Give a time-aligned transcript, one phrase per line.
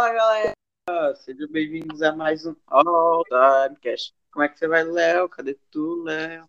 [0.00, 4.14] Fala galera, sejam bem-vindos a mais um All Time Cast.
[4.32, 5.28] Como é que você vai, Léo?
[5.28, 6.48] Cadê tu, Léo?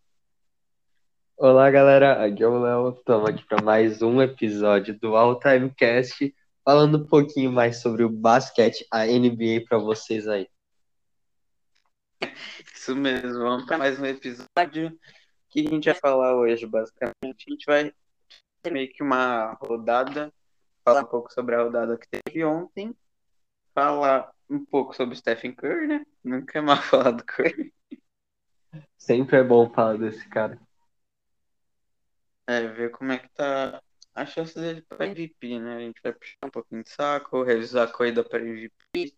[1.35, 2.25] Olá, galera.
[2.25, 2.91] Aqui é o Léo.
[2.97, 8.05] Estamos aqui para mais um episódio do All Time Cast, falando um pouquinho mais sobre
[8.05, 10.47] o basquete, a NBA para vocês aí.
[12.73, 14.97] Isso mesmo, vamos para mais um episódio
[15.49, 17.45] que a gente vai falar hoje, basicamente.
[17.49, 17.93] A gente vai
[18.61, 20.33] ter meio que uma rodada,
[20.85, 22.95] falar um pouco sobre a rodada que teve ontem,
[23.73, 26.05] falar um pouco sobre o Stephen Curry, né?
[26.23, 27.73] Nunca é mal falar do Curry.
[28.97, 30.59] Sempre é bom falar desse cara.
[32.47, 33.81] É, ver como é que tá
[34.13, 35.77] a chance dele para MVP, né?
[35.77, 39.15] A gente vai puxar um pouquinho de saco, revisar a corrida para MVP,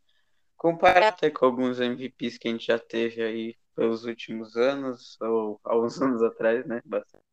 [0.56, 5.60] comparar até com alguns MVPs que a gente já teve aí pelos últimos anos, ou
[5.64, 6.82] alguns anos atrás, né?
[6.86, 7.26] Bastante,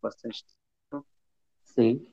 [0.00, 0.44] bastante
[0.90, 1.06] tempo.
[1.64, 2.06] Sim.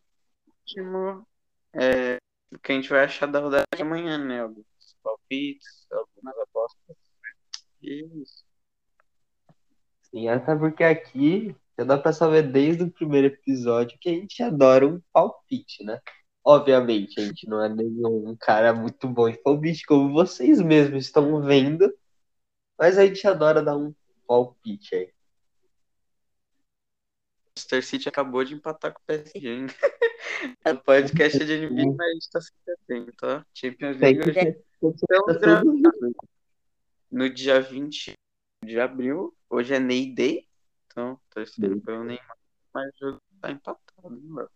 [0.48, 1.28] Último,
[1.74, 2.18] é,
[2.52, 4.42] o que a gente vai achar da rodada de amanhã, né?
[4.42, 4.66] Alguns
[5.04, 6.98] palpites, algumas apostas.
[7.82, 8.44] Isso.
[10.04, 14.44] Sim, até porque aqui já dá para saber desde o primeiro episódio que a gente
[14.44, 16.00] adora um palpite, né?
[16.44, 21.42] Obviamente, a gente não é nenhum cara muito bom em palpite, como vocês mesmos estão
[21.42, 21.92] vendo,
[22.78, 23.94] mas a gente adora dar um
[24.28, 25.14] palpite aí.
[27.52, 29.68] O Manchester City acabou de empatar com o PSG, hein?
[30.66, 33.46] O podcast é de NBA, mas a gente tá sempre atento, tá?
[33.54, 35.92] Champions League hoje estamos gravando
[37.12, 38.14] no dia 20
[38.66, 39.36] de abril.
[39.50, 40.48] Hoje é Ney Day,
[40.88, 42.38] então torcendo pelo Neymar,
[42.74, 44.50] mas o jogo tá empatado, né, mano?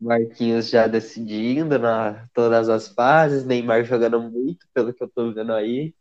[0.00, 5.52] Marquinhos já decidindo na todas as fases, Neymar jogando muito, pelo que eu tô vendo
[5.52, 5.94] aí.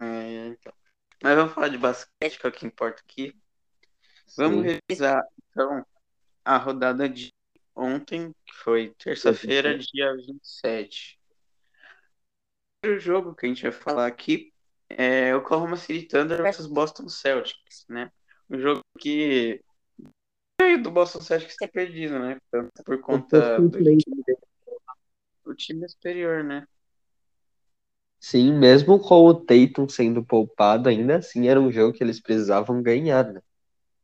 [0.00, 0.72] É, então.
[1.22, 3.40] Mas vamos falar de basquete, que é o que importa aqui.
[4.36, 4.78] Vamos Sim.
[4.88, 5.84] revisar, então,
[6.44, 7.32] a rodada de
[7.74, 11.18] ontem, que foi terça-feira, dia 27.
[12.78, 14.52] O primeiro jogo que a gente vai falar aqui
[14.88, 18.10] é o Oklahoma City Thunder versus Boston Celtics, né?
[18.50, 19.62] Um jogo que
[20.60, 22.38] veio do Boston Celtics ter perdido, né?
[22.50, 23.68] Tanto por conta do
[25.44, 26.66] do time superior, né?
[28.20, 32.80] Sim, mesmo com o Tatum sendo poupado, ainda assim era um jogo que eles precisavam
[32.80, 33.40] ganhar, né?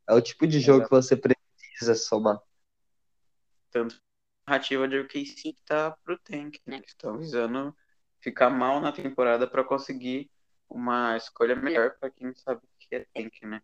[0.09, 2.41] É o tipo de jogo que você precisa somar.
[3.71, 3.97] Tanto
[4.47, 6.81] a narrativa de OKC que tá pro tank, né?
[6.81, 7.77] Que estão visando
[8.21, 10.31] ficar mal na temporada para conseguir
[10.69, 13.61] uma escolha melhor para quem sabe o que é tank, né?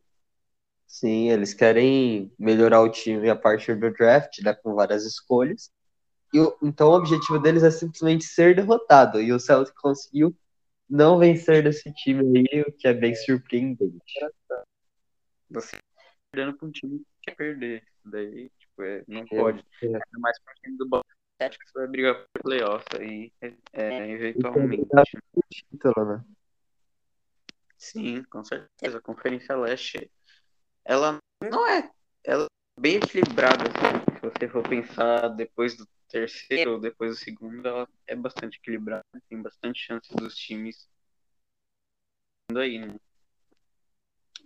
[0.87, 5.71] Sim, eles querem melhorar o time a partir do draft, né, com várias escolhas.
[6.33, 9.21] E, então o objetivo deles é simplesmente ser derrotado.
[9.21, 10.37] E o Celtic conseguiu
[10.88, 14.21] não vencer desse time aí, o que é bem surpreendente.
[15.50, 15.78] Você
[16.34, 17.87] perdendo pra um time que quer perder.
[18.05, 19.65] Daí, tipo, é, não É, pode.
[19.83, 20.19] é.
[20.19, 21.05] Mais pra time do
[21.41, 24.87] Celtics vai brigar por playoff aí, é, eventualmente.
[25.50, 26.25] Título, né?
[27.78, 28.99] Sim, com certeza.
[28.99, 30.11] A Conferência Leste,
[30.84, 31.91] ela não é,
[32.25, 32.47] ela
[32.77, 34.16] é bem equilibrada, assim.
[34.16, 39.05] Se você for pensar depois do terceiro ou depois do segundo, ela é bastante equilibrada.
[39.28, 40.89] Tem bastante chance dos times
[42.56, 42.95] aí, né?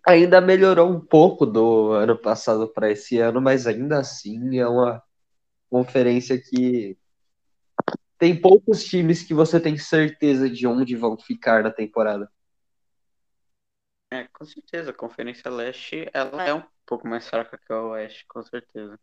[0.09, 5.03] Ainda melhorou um pouco do ano passado para esse ano, mas ainda assim é uma
[5.69, 6.97] conferência que
[8.17, 12.33] tem poucos times que você tem certeza de onde vão ficar na temporada.
[14.11, 14.93] É, com certeza.
[14.93, 18.99] A Conferência Leste, ela é um pouco mais fraca que a Oeste, com certeza.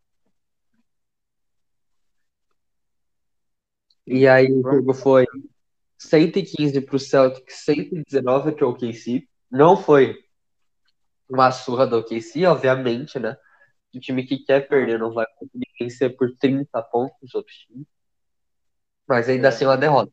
[4.04, 5.24] E aí o jogo foi
[5.96, 9.28] 115 para o Celtics, 119 para o OKC.
[9.48, 10.25] Não foi
[11.28, 13.36] uma surra do OKC, obviamente, né?
[13.94, 17.86] O time que quer perder não vai conseguir vencer por 30 pontos os outros times.
[19.08, 20.12] Mas ainda assim é uma derrota.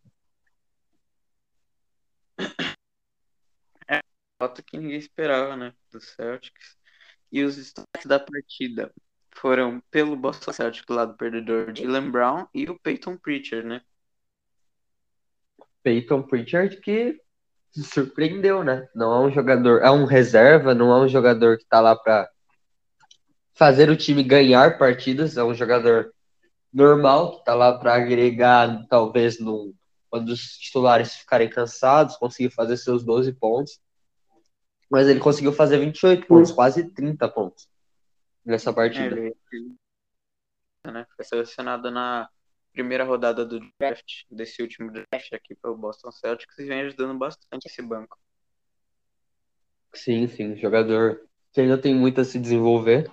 [4.43, 5.73] Nota que ninguém esperava, né?
[5.89, 6.77] Do Celtics.
[7.31, 8.93] E os destaques da partida
[9.31, 13.81] foram pelo Boston Celtics, do lado perdedor, Jalen Brown e o Peyton Pritchard, né?
[15.81, 17.22] Peyton Pritchard que
[17.81, 18.87] surpreendeu, né?
[18.93, 22.29] Não é um jogador, é um reserva, não é um jogador que tá lá para
[23.53, 26.13] fazer o time ganhar partidas, é um jogador
[26.71, 29.73] normal que tá lá para agregar, talvez no
[30.09, 33.79] quando os titulares ficarem cansados, conseguir fazer seus 12 pontos.
[34.87, 37.67] Mas ele conseguiu fazer 28 pontos, quase 30 pontos
[38.45, 39.17] nessa É, partida.
[39.17, 39.35] ele
[40.85, 41.07] né?
[41.15, 42.29] Foi selecionado na
[42.73, 47.67] primeira rodada do draft, desse último draft aqui pelo Boston Celtics e vem ajudando bastante
[47.67, 48.17] esse banco.
[49.93, 51.21] Sim, sim, jogador
[51.51, 53.09] que ainda tem muito a se desenvolver.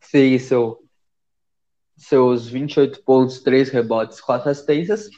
[0.00, 0.88] Fez seu
[1.96, 5.10] seus 28 pontos, 3 rebotes, 4 assistências.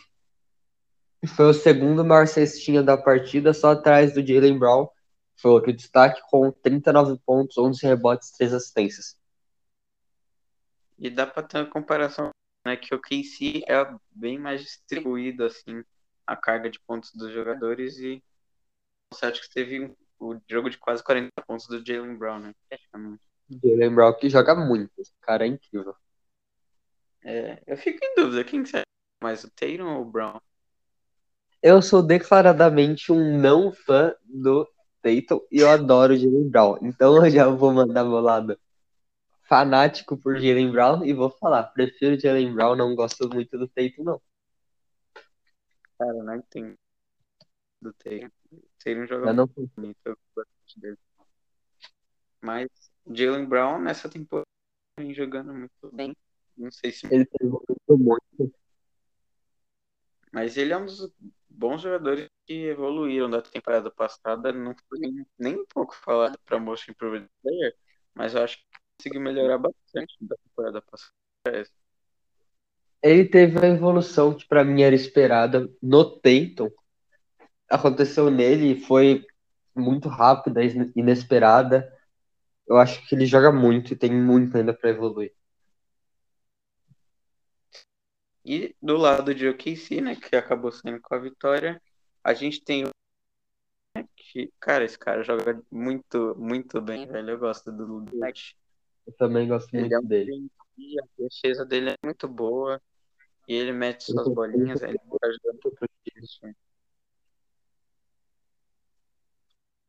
[1.22, 4.88] E foi o segundo maior cestinha da partida, só atrás do Jalen Brown.
[5.36, 9.20] Foi outro destaque com 39 pontos, 11 rebotes, 3 assistências.
[10.98, 12.30] E dá para ter uma comparação,
[12.64, 15.82] né, que o KC é bem mais distribuído assim
[16.26, 18.22] a carga de pontos dos jogadores e
[19.12, 22.54] o Celtics teve o jogo de quase 40 pontos do Jalen Brown, né?
[23.62, 25.94] Jalen Brown que joga muito, esse cara é incrível.
[27.24, 28.82] É, eu fico em dúvida, quem que você
[29.22, 30.38] mais, o Tatum ou o Brown?
[31.62, 34.66] Eu sou declaradamente um não fã do
[35.02, 36.78] Tatum e eu adoro o Jalen Brown.
[36.82, 38.58] Então eu já vou mandar lado
[39.50, 44.04] fanático por Jalen Brown e vou falar, prefiro Jalen Brown, não gosto muito do Tatum,
[44.04, 44.22] não.
[45.98, 46.78] Cara, não entendo
[47.82, 48.30] do Tatum.
[48.78, 50.18] Tatum joga não muito,
[50.76, 50.96] dele.
[52.40, 52.68] Mas
[53.10, 54.46] Jalen Brown nessa temporada
[54.96, 56.16] vem jogando muito bem.
[56.56, 57.12] Não sei se.
[57.12, 58.54] ele evoluiu muito.
[60.32, 61.12] Mas ele é um dos
[61.48, 64.52] bons jogadores que evoluíram da temporada passada.
[64.52, 67.76] Não foi nem, nem um pouco falado para Most Improved Player,
[68.14, 71.68] mas eu acho que conseguiu melhorar bastante da temporada passada.
[73.02, 76.70] Ele teve a evolução que pra mim era esperada no Tatum.
[77.70, 79.24] Aconteceu nele e foi
[79.74, 81.90] muito rápida, ine- inesperada.
[82.68, 85.32] Eu acho que ele joga muito e tem muito ainda pra evoluir.
[88.44, 91.80] E do lado de OKC, né, que acabou saindo com a vitória,
[92.22, 92.90] a gente tem o
[94.16, 97.30] que, cara, esse cara joga muito, muito bem, velho.
[97.30, 98.54] Eu gosto do Ludwig.
[99.10, 100.50] Eu também gosto Ele muito é um dele.
[100.78, 102.80] e a defesa dele é muito boa.
[103.48, 106.54] E ele mete suas bolinhas, ele tá ajudando pro time.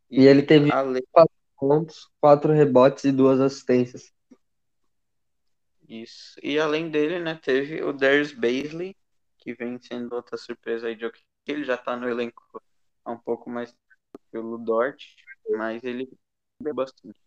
[0.09, 1.03] E ele teve além
[1.56, 4.12] pontos, quatro rebotes e duas assistências.
[5.83, 8.95] disso, e além dele, né, teve o Darius Baisley,
[9.38, 11.23] que vem sendo outra surpresa aí de OKC.
[11.47, 12.41] Ele já tá no elenco
[13.06, 13.75] há um pouco mais
[14.31, 15.15] que o Ludort,
[15.57, 16.09] mas ele
[16.73, 17.20] bastante.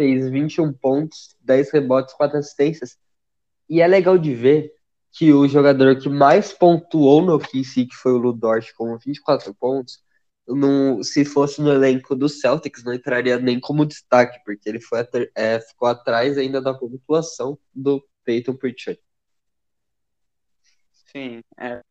[0.00, 2.98] Fez 21 pontos, 10 rebotes, 4 assistências.
[3.68, 4.72] E é legal de ver
[5.12, 10.02] que o jogador que mais pontuou no OKC, que foi o Ludort, com 24 pontos,
[10.48, 15.06] não, se fosse no elenco do Celtics, não entraria nem como destaque, porque ele foi,
[15.34, 18.98] é, ficou atrás ainda da pontuação do Peyton Pritchard.
[21.12, 21.76] Sim, é.
[21.76, 21.82] Do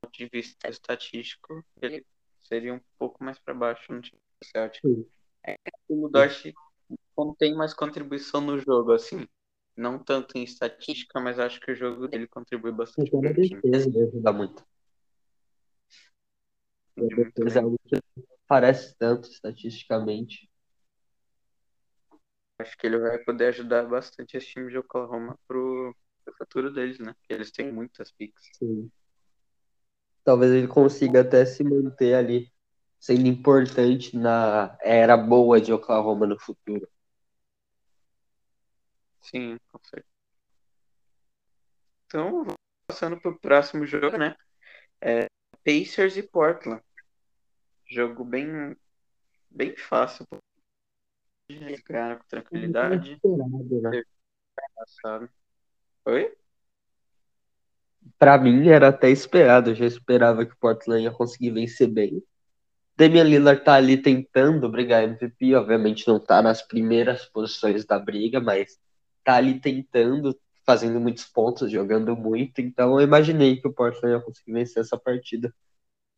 [0.00, 2.04] ponto de vista estatístico, ele
[2.40, 4.80] seria um pouco mais para baixo no time do Celtic.
[4.80, 5.06] Sim.
[5.46, 5.54] É
[5.88, 6.52] o Ludort
[7.38, 9.26] tem mais contribuição no jogo, assim.
[9.76, 13.42] Não tanto em estatística, mas acho que o jogo dele contribui bastante Então, para o
[13.42, 13.62] time.
[14.08, 14.64] ajuda muito.
[16.96, 17.96] A Muito defesa é algo que
[18.46, 20.48] parece tanto estatisticamente.
[22.58, 25.94] Acho que ele vai poder ajudar bastante esse time de Oklahoma pro,
[26.24, 27.12] pro futuro deles, né?
[27.14, 28.50] Porque eles têm muitas picks.
[28.58, 28.90] Sim.
[30.24, 32.52] Talvez ele consiga até se manter ali,
[33.00, 36.88] sendo importante na era boa de Oklahoma no futuro.
[39.22, 40.06] Sim, certeza.
[42.06, 42.44] Então,
[42.86, 44.36] passando pro próximo jogo, né?
[45.00, 45.26] É
[45.64, 46.82] Pacers e Portland.
[47.86, 48.76] Jogo bem,
[49.50, 50.26] bem fácil.
[51.88, 53.20] Ganharam com tranquilidade.
[53.24, 54.02] Né?
[56.04, 56.36] Oi?
[58.42, 62.22] Mim era até esperado, eu já esperava que o Portland ia conseguir vencer bem.
[62.96, 68.40] Damian Lillard tá ali tentando brigar MVP, obviamente não tá nas primeiras posições da briga,
[68.40, 68.78] mas
[69.24, 74.20] tá ali tentando, fazendo muitos pontos, jogando muito, então eu imaginei que o Portland ia
[74.22, 75.54] conseguir vencer essa partida.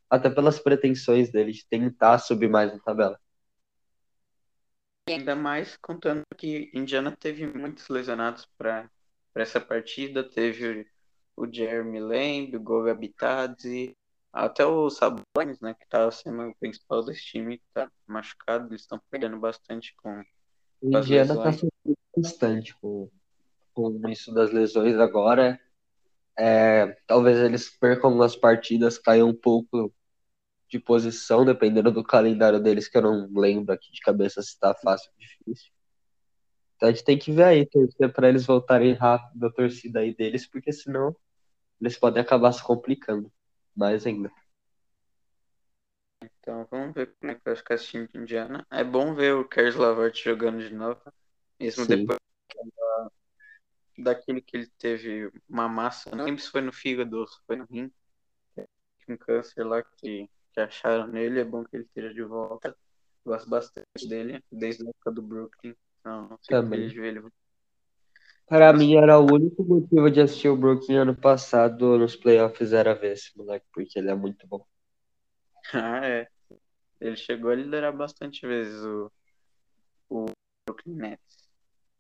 [0.09, 3.19] Até pelas pretensões dele de tentar subir mais na tabela.
[5.09, 8.89] Ainda mais contando que Indiana teve muitos lesionados para
[9.35, 10.23] essa partida.
[10.23, 10.87] Teve
[11.37, 13.95] o, Jeremy Lamb, o Goga Bitadze,
[14.33, 18.69] até o Sabonis, né, que tá sendo o principal desse time, tá machucado.
[18.69, 20.23] Eles estão perdendo bastante com
[20.81, 21.53] O Indiana tá
[22.17, 23.11] bastante com,
[23.73, 25.61] com isso das lesões agora.
[26.37, 29.93] É, talvez eles percam algumas partidas, caiam um pouco
[30.69, 34.75] de posição, dependendo do calendário deles, que eu não lembro aqui de cabeça se tá
[34.75, 35.73] fácil ou difícil.
[36.77, 40.15] Então a gente tem que ver aí, torcer para eles voltarem rápido a torcida aí
[40.15, 41.15] deles, porque senão
[41.81, 43.31] eles podem acabar se complicando
[43.77, 44.31] mais ainda.
[46.23, 48.67] Então vamos ver como é que vai ficar esse time de Indiana.
[48.71, 51.01] É bom ver o Caris Lavert jogando de novo,
[51.65, 52.07] mesmo Sim.
[52.07, 52.19] depois
[52.77, 53.11] da-
[53.99, 57.57] daquele que ele teve uma massa, não lembro se foi no fígado ou se foi
[57.57, 57.93] no rim,
[59.09, 61.41] um câncer lá que, que acharam nele.
[61.41, 62.77] É bom que ele esteja de volta.
[63.25, 65.75] Gosto bastante dele, desde a época do Brooklyn.
[66.01, 66.89] Então, Também.
[66.89, 67.33] feliz.
[68.47, 72.95] Para mim era o único motivo de assistir o Brooklyn ano passado nos playoffs era
[72.95, 74.65] ver esse moleque, porque ele é muito bom.
[75.75, 76.29] Ah, é.
[77.01, 79.13] Ele chegou a liderar bastante vezes o,
[80.11, 80.27] o
[80.67, 81.44] Brooklyn Nets.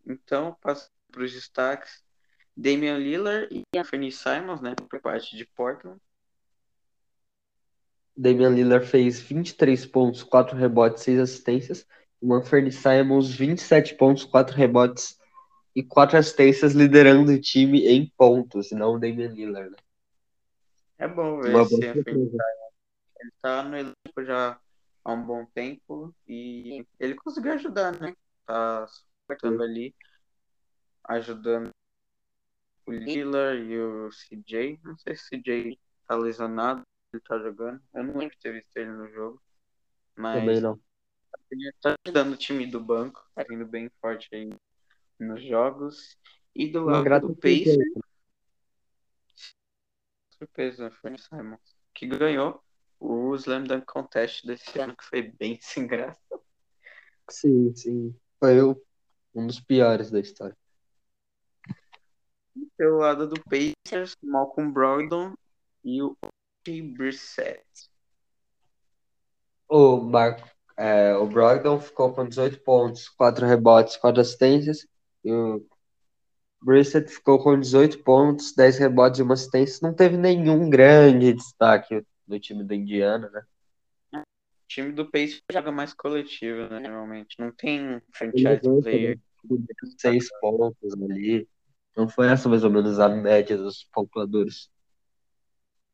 [0.07, 2.03] Então, passando para os destaques,
[2.57, 6.01] Damian Lillard e Anthony Simons, né, por parte de Portland.
[8.17, 11.87] Damian Lillard fez 23 pontos, 4 rebotes, 6 assistências.
[12.21, 15.19] O Anthony Simons, 27 pontos, 4 rebotes
[15.75, 19.71] e 4 assistências, liderando o time em pontos, e não o Damian Lillard.
[19.71, 19.77] Né?
[20.99, 21.85] É bom ver Uma esse.
[21.85, 24.59] Ele tá no elenco já
[25.05, 28.15] há um bom tempo e ele conseguiu ajudar, né?
[28.47, 28.87] Tá
[29.25, 29.95] suportando ali,
[31.05, 31.71] ajudando
[32.87, 34.81] o Lillard e o CJ.
[34.85, 37.83] Não sei se o CJ tá lesionado, ele tá jogando.
[37.95, 39.43] Eu não lembro de ter visto ele no jogo.
[40.15, 40.81] Mas Também não.
[41.51, 44.51] Ele tá ajudando o time do banco, tá indo bem forte aí
[45.19, 46.17] nos jogos.
[46.55, 47.79] E do lado do Pacers.
[50.39, 51.59] Surpresa, foi o Simon.
[51.93, 52.63] Que ganhou
[53.01, 56.21] o Slam Dunk Contest desse ano, que foi bem sem graça.
[57.29, 58.15] Sim, sim.
[58.39, 58.61] Foi
[59.35, 60.57] um dos piores da história.
[62.77, 65.35] Pelo lado do Pacers, Malcolm Brogdon
[65.85, 66.17] e o.
[66.67, 67.63] Brissett.
[69.69, 70.49] O, Marco,
[70.79, 74.87] é, o Brogdon ficou com 18 pontos, 4 rebotes, 4 assistências.
[75.23, 75.67] E o
[76.63, 79.87] Brissett ficou com 18 pontos, 10 rebotes e uma assistência.
[79.87, 83.43] Não teve nenhum grande destaque do time do Indiana, né?
[84.75, 86.81] O time do Pace joga mais coletivo, né?
[86.81, 87.37] Normalmente.
[87.39, 89.21] Não tem franchise player.
[89.97, 91.49] Seis pontos ali.
[91.97, 94.69] Não foi essa mais ou menos a média dos pontuadores.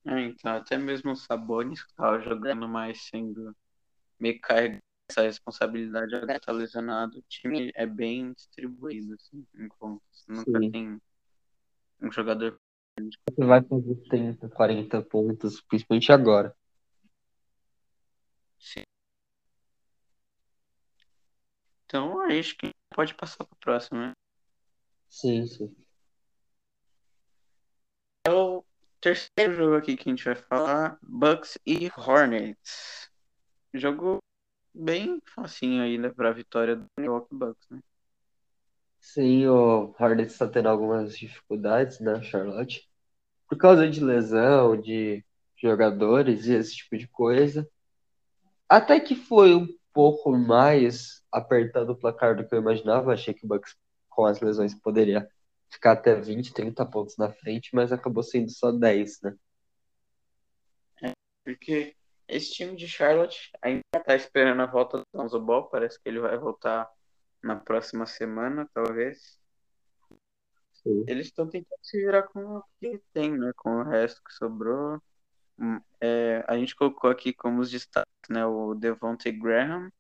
[0.07, 3.55] É, então, até mesmo o Sabonis que tava jogando mais sendo
[4.19, 7.19] meio carregado essa responsabilidade agora tá lesionado.
[7.19, 10.25] O time é bem distribuído, assim, em pontos.
[10.27, 10.71] Nunca Sim.
[10.71, 11.03] tem
[12.01, 12.57] um jogador
[12.99, 16.55] você vai fazer 30, 40 pontos, principalmente agora.
[18.61, 18.85] Sim.
[21.85, 24.13] Então, acho que pode passar para o próximo, né?
[25.11, 25.77] Sim, sim.
[28.27, 28.65] É o
[29.01, 33.11] terceiro jogo aqui que a gente vai falar: Bucks e Hornets.
[33.75, 34.19] Jogo
[34.75, 37.81] bem facinho aí, né, pra vitória do Milwaukee Bucks, né?
[39.01, 42.89] Sim, o Hornets está tendo algumas dificuldades, né, Charlotte?
[43.49, 45.25] Por causa de lesão, de
[45.57, 47.69] jogadores e esse tipo de coisa.
[48.71, 53.13] Até que foi um pouco mais apertado o placar do que eu imaginava.
[53.13, 53.77] Achei que o Bucks,
[54.09, 55.29] com as lesões, poderia
[55.69, 59.37] ficar até 20, 30 pontos na frente, mas acabou sendo só 10, né?
[61.03, 61.13] É,
[61.45, 61.97] porque
[62.29, 65.69] esse time de Charlotte ainda está esperando a volta do Lonzo Ball.
[65.69, 66.89] Parece que ele vai voltar
[67.43, 69.37] na próxima semana, talvez.
[70.75, 71.05] Sim.
[71.09, 73.51] Eles estão tentando se virar com o que tem, né?
[73.57, 75.03] Com o resto que sobrou.
[76.01, 78.45] É, a gente colocou aqui como os destaques, né?
[78.47, 79.93] O Devontae Graham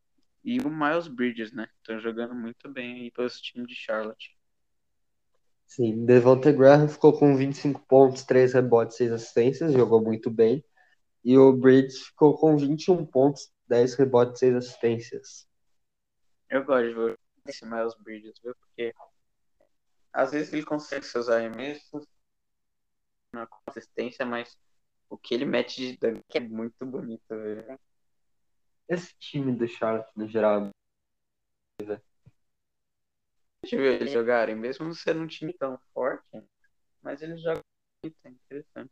[0.42, 1.68] e o Miles Bridges, né?
[1.76, 4.36] Estão jogando muito bem aí pelo time de Charlotte.
[5.66, 10.64] Sim, Devontae Graham ficou com 25 pontos, 3 rebotes, 6 assistências, jogou muito bem.
[11.22, 15.46] E o Bridges ficou com 21 pontos, 10 rebotes, 6 assistências.
[16.48, 18.54] Eu gosto de ver esse Miles Bridges, viu?
[18.56, 18.92] Porque
[20.12, 22.04] às vezes ele consegue seus arremessos
[23.32, 24.58] na consistência, mas
[25.10, 27.78] o que ele mete de dunk é muito bonito, velho.
[28.88, 30.70] Esse time do Charlotte, no geral,
[33.62, 36.42] Deixa eu ver eles jogarem, mesmo sendo um time tão forte,
[37.02, 37.62] mas eles jogam
[38.02, 38.90] muito, é interessante.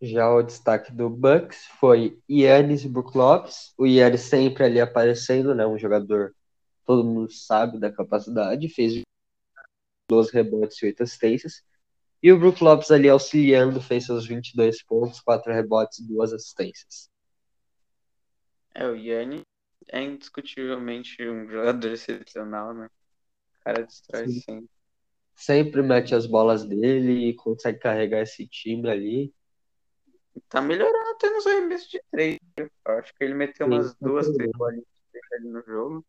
[0.00, 3.72] Já o destaque do Bucks foi Yannis e Brook Lopes.
[3.76, 5.66] O Yannis sempre ali aparecendo, né?
[5.66, 6.36] Um jogador,
[6.84, 9.02] todo mundo sabe da capacidade, fez
[10.08, 11.64] 12 rebotes e 8 assistências.
[12.22, 17.08] E o Brook Lopes ali auxiliando, fez seus 22 pontos, 4 rebotes e 2 assistências.
[18.74, 19.42] É, o Yannis
[19.88, 22.86] é indiscutivelmente um jogador excepcional, né?
[22.86, 24.40] O cara destrói Sim.
[24.40, 24.70] sempre.
[25.34, 29.32] Sempre mete as bolas dele e consegue carregar esse time ali.
[30.48, 32.38] Tá melhorando até nos arremessos de três.
[32.56, 34.84] Eu acho que ele meteu Sim, umas tá duas, três bolinhas
[35.32, 36.04] ali no jogo.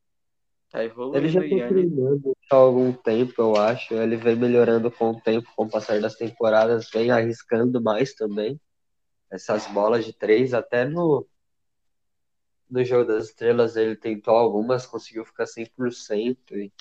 [0.69, 1.17] Tá evoluindo.
[1.17, 3.93] Ele já tá treinando há algum tempo, eu acho.
[3.95, 8.59] Ele vem melhorando com o tempo, com o passar das temporadas, vem arriscando mais também.
[9.31, 11.27] Essas bolas de três, até no,
[12.69, 16.37] no jogo das estrelas ele tentou algumas, conseguiu ficar 100%.
[16.51, 16.71] E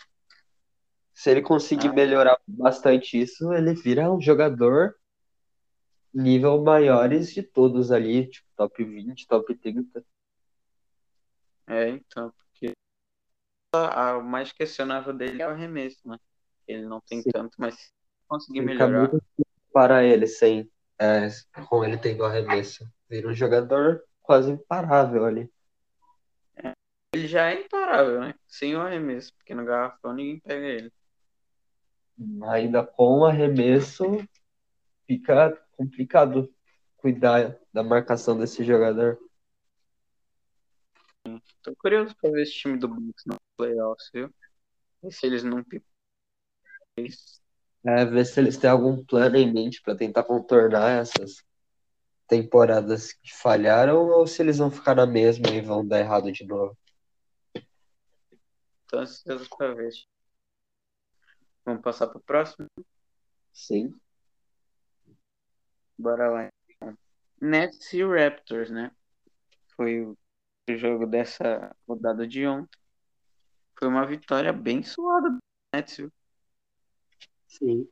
[1.15, 1.93] se ele conseguir ah.
[1.93, 4.95] melhorar bastante isso, ele vira um jogador
[6.13, 10.05] nível maiores de todos ali, tipo, top 20, top 30.
[11.67, 12.33] É, então,
[13.75, 16.19] o mais questionável dele é o arremesso, né?
[16.67, 17.31] Ele não tem Sim.
[17.31, 17.91] tanto, mas se
[18.27, 19.11] conseguir melhorar.
[19.11, 19.23] muito
[19.73, 21.29] para ele sem é,
[21.69, 22.91] com ele tendo arremesso.
[23.09, 25.51] Vira um jogador quase imparável ali.
[27.15, 28.35] Ele já é imparável, né?
[28.47, 30.93] Sem o arremesso, porque no garrafão ninguém pega ele.
[32.51, 34.05] Ainda com arremesso,
[35.07, 36.53] fica complicado
[36.97, 39.19] cuidar da marcação desse jogador.
[41.63, 44.33] Tô curioso pra ver esse time do Bucks no playoffs, viu?
[45.03, 45.65] E se eles não.
[47.85, 51.45] É, ver se eles têm algum plano em mente para tentar contornar essas
[52.27, 56.47] temporadas que falharam ou se eles vão ficar na mesma e vão dar errado de
[56.47, 56.77] novo.
[58.89, 59.91] Tô ansioso pra ver.
[61.65, 62.67] Vamos passar pro próximo?
[63.53, 63.95] Sim.
[65.99, 66.49] Bora lá.
[66.71, 66.97] Então.
[67.41, 68.91] Nets e Raptors, né?
[69.77, 70.17] Foi o
[70.77, 72.78] jogo dessa rodada de ontem.
[73.79, 75.39] Foi uma vitória bem suada do
[75.73, 76.13] Nets, viu?
[77.47, 77.89] Sim.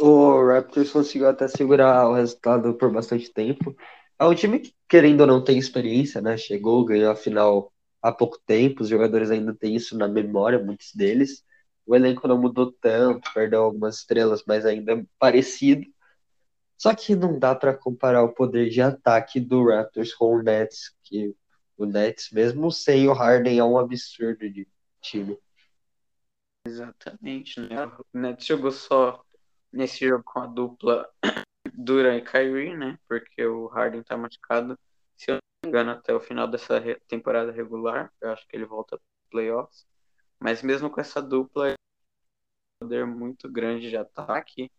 [0.00, 3.76] O Raptors conseguiu até segurar o resultado por bastante tempo.
[4.18, 6.38] É um time que, querendo ou não, tem experiência, né?
[6.38, 7.70] Chegou, ganhou a final
[8.00, 11.44] há pouco tempo, os jogadores ainda têm isso na memória, muitos deles.
[11.86, 15.86] O elenco não mudou tanto, perdeu algumas estrelas, mas ainda é parecido.
[16.78, 20.94] Só que não dá para comparar o poder de ataque do Raptors com o Nets,
[21.02, 21.34] que
[21.76, 24.66] o Nets, mesmo sem o Harden, é um absurdo de
[25.00, 25.38] time.
[26.64, 27.86] Exatamente, né?
[27.86, 29.24] O Nets jogou só
[29.72, 31.08] nesse jogo com a dupla
[31.74, 32.98] Duran e Kyrie, né?
[33.08, 34.78] Porque o Harden tá machucado,
[35.16, 38.12] se eu não me engano, até o final dessa temporada regular.
[38.20, 39.86] Eu acho que ele volta para playoffs.
[40.40, 41.74] Mas mesmo com essa dupla,
[42.80, 44.70] poder muito grande de ataque.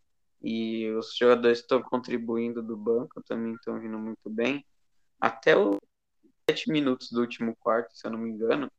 [0.42, 4.66] E os jogadores estão contribuindo do banco, também estão vindo muito bem.
[5.20, 5.78] Até os
[6.50, 8.72] 7 minutos do último quarto, se eu não me engano,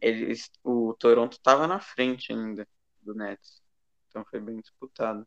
[0.00, 2.66] eles, o Toronto estava na frente ainda
[3.02, 3.62] do Nets.
[4.08, 5.26] Então foi bem disputado.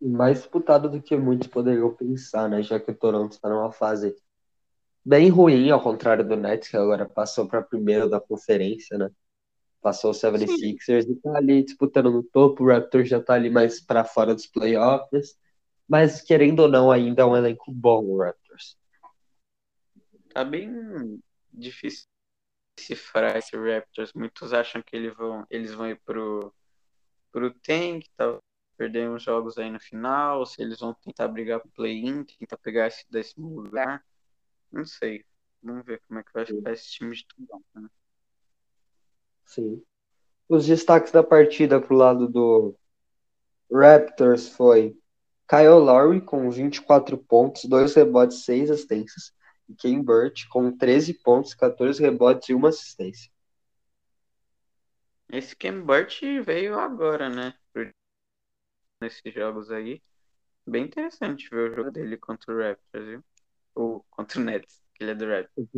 [0.00, 2.62] Mais disputado do que muitos poderiam pensar, né?
[2.62, 4.14] Já que o Toronto está numa fase
[5.04, 9.10] bem ruim, ao contrário do Nets, que agora passou para primeiro da conferência, né?
[9.80, 11.12] Passou o 76ers Sim.
[11.12, 12.64] e tá ali disputando no topo.
[12.64, 15.38] O Raptors já tá ali mais para fora dos playoffs.
[15.88, 18.76] Mas, querendo ou não, ainda é um elenco bom o Raptors.
[20.34, 21.20] Tá bem
[21.52, 22.06] difícil
[22.76, 24.12] decifrar esse Raptors.
[24.12, 26.52] Muitos acham que eles vão, eles vão ir pro,
[27.32, 28.38] pro tank, tá,
[28.76, 32.86] perder uns jogos aí no final, se eles vão tentar brigar pro play-in, tentar pegar
[32.86, 34.04] esse décimo lugar.
[34.70, 35.24] Não sei.
[35.62, 37.88] Vamos ver como é que vai ficar esse time de Toronto, né?
[39.46, 39.82] Sim.
[40.48, 42.76] Os destaques da partida pro lado do
[43.72, 44.96] Raptors foi
[45.48, 49.32] Kyle Lowry com 24 pontos, 2 rebotes, 6 assistências.
[49.68, 53.30] E Ken Burt com 13 pontos, 14 rebotes e 1 assistência.
[55.28, 57.54] Esse Ken Burt veio agora, né?
[59.00, 60.02] Nesses jogos aí.
[60.66, 63.24] Bem interessante ver o jogo dele contra o Raptors, viu?
[63.74, 65.68] Ou contra o Nets, que ele é do Raptors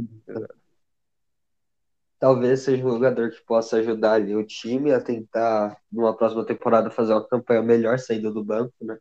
[2.19, 6.91] talvez seja um jogador que possa ajudar ali o time a tentar, numa próxima temporada,
[6.91, 8.99] fazer uma campanha melhor saindo do banco, né?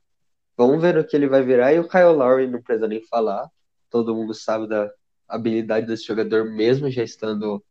[0.56, 1.74] Vamos ver o que ele vai virar.
[1.74, 3.50] E o Kyle Lowry não precisa nem falar.
[3.90, 4.92] Todo mundo sabe da
[5.28, 7.64] habilidade desse jogador, mesmo já estando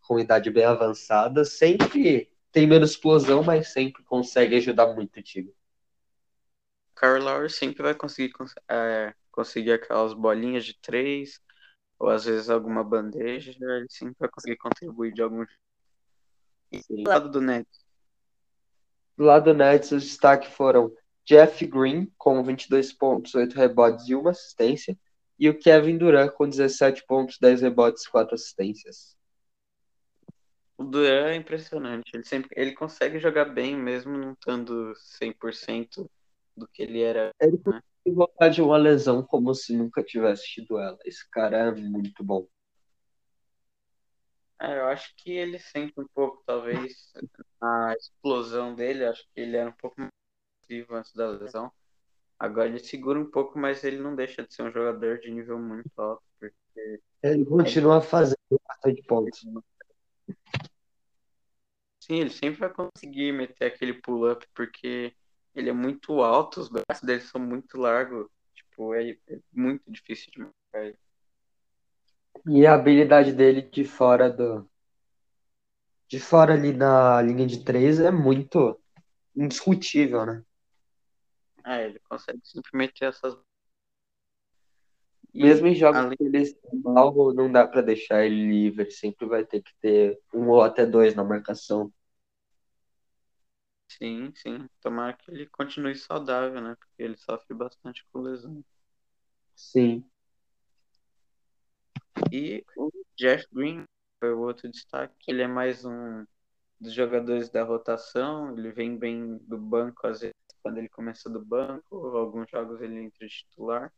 [0.00, 1.44] com idade bem avançada.
[1.44, 5.52] Sempre tem menos explosão, mas sempre consegue ajudar muito o time.
[6.98, 8.32] Kyle Lowry sempre vai conseguir,
[8.68, 11.38] é, conseguir aquelas bolinhas de três,
[11.98, 15.44] ou às vezes alguma bandeja, ele sempre vai conseguir contribuir de algum
[16.72, 16.86] jeito.
[16.88, 17.84] Do lado do Nets?
[19.16, 20.92] Do lado do Nets, os destaques foram
[21.24, 24.98] Jeff Green, com 22 pontos, 8 rebotes e 1 assistência,
[25.38, 29.16] e o Kevin Durant, com 17 pontos, 10 rebotes e 4 assistências.
[30.78, 32.10] O Durant é impressionante.
[32.14, 36.08] Ele sempre ele consegue jogar bem, mesmo não estando 100%
[36.56, 37.30] do que ele era.
[37.40, 37.80] Ele né?
[38.06, 40.98] voltar de uma lesão como se nunca tivesse tido ela.
[41.04, 42.46] Esse cara é muito bom.
[44.58, 47.12] É, eu acho que ele sente um pouco, talvez,
[47.60, 49.04] a explosão dele.
[49.04, 50.10] Acho que ele era um pouco mais
[50.68, 51.70] vivo antes da lesão.
[52.38, 55.58] Agora ele segura um pouco, mas ele não deixa de ser um jogador de nível
[55.58, 56.22] muito alto.
[56.38, 59.46] Porque ele continua fazendo bastante pontos.
[62.00, 65.12] Sim, ele sempre vai conseguir meter aquele pull-up, porque
[65.54, 68.28] ele é muito alto, os braços dele são muito largos.
[68.54, 70.98] Tipo, é, é muito difícil de marcar ele.
[72.46, 74.68] E a habilidade dele de fora do.
[76.06, 78.78] De fora ali na linha de três é muito
[79.34, 80.44] indiscutível, né?
[81.66, 83.36] É, ele consegue sempre meter essas.
[85.34, 86.16] Mesmo em jogos além...
[86.16, 88.90] que eles mal, não dá para deixar ele livre.
[88.90, 91.92] Sempre vai ter que ter um ou até dois na marcação.
[93.88, 94.68] Sim, sim.
[94.80, 96.76] Tomara que ele continue saudável, né?
[96.78, 98.64] Porque ele sofre bastante com lesão.
[99.54, 100.08] Sim.
[102.30, 103.84] E o Jeff Green
[104.20, 105.14] foi o outro destaque.
[105.26, 106.24] Ele é mais um
[106.80, 108.56] dos jogadores da rotação.
[108.56, 110.34] Ele vem bem do banco, às vezes,
[110.66, 111.96] quando ele começa do banco.
[112.08, 113.92] Alguns jogos ele entra titular.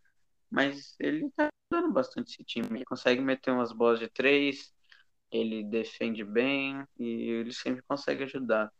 [0.51, 2.67] Mas ele tá dando bastante esse time.
[2.71, 4.71] Ele consegue meter umas bolas de três,
[5.33, 8.71] ele defende bem e ele sempre consegue ajudar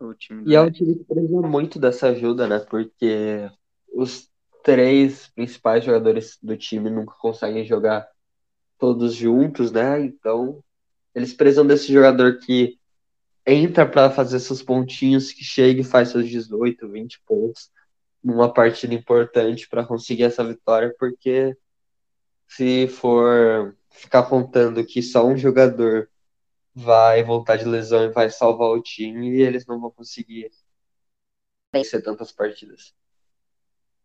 [0.00, 0.42] o time.
[0.44, 2.58] E é um time que precisa muito dessa ajuda, né?
[2.58, 3.48] Porque
[3.92, 4.28] os
[4.64, 8.08] três principais jogadores do time nunca conseguem jogar
[8.76, 10.00] todos juntos, né?
[10.00, 10.64] Então,
[11.14, 12.79] eles precisam desse jogador que
[13.46, 17.70] entra para fazer seus pontinhos, que chega e faz seus 18, 20 pontos
[18.22, 21.56] numa partida importante para conseguir essa vitória, porque
[22.46, 26.10] se for ficar contando que só um jogador
[26.74, 30.50] vai voltar de lesão e vai salvar o time, eles não vão conseguir
[31.72, 32.94] vencer tantas partidas.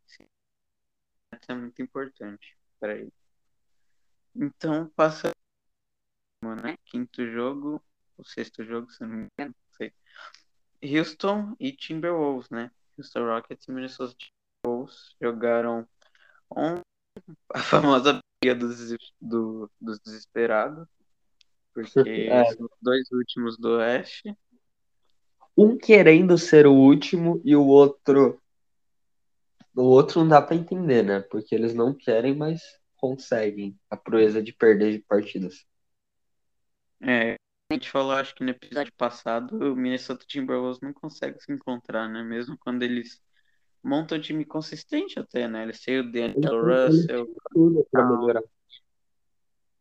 [0.07, 2.57] Isso é muito importante.
[4.35, 5.31] Então, passa
[6.41, 6.77] né?
[6.85, 7.81] quinto jogo,
[8.17, 9.93] o sexto jogo, se não me engano, não sei.
[10.83, 12.71] Houston e Timberwolves, né?
[12.97, 15.87] Houston Rockets e Minnesota Timberwolves jogaram
[17.53, 20.87] a famosa briga dos, do, dos desesperados,
[21.73, 21.99] porque
[22.29, 22.45] é.
[22.53, 24.35] são os dois últimos do Oeste.
[25.57, 28.41] Um querendo ser o último e o outro.
[29.73, 31.19] O outro não dá para entender, né?
[31.19, 32.61] Porque eles não querem, mas
[32.95, 35.65] conseguem a proeza de perder de partidas.
[37.01, 37.35] É,
[37.75, 42.07] a gente falou, acho que no episódio passado, o Minnesota Timberwolves não consegue se encontrar,
[42.07, 42.23] né?
[42.23, 43.21] Mesmo quando eles
[43.83, 45.63] montam um time consistente até, né?
[45.63, 47.27] Eles têm o D'Angelo Russell,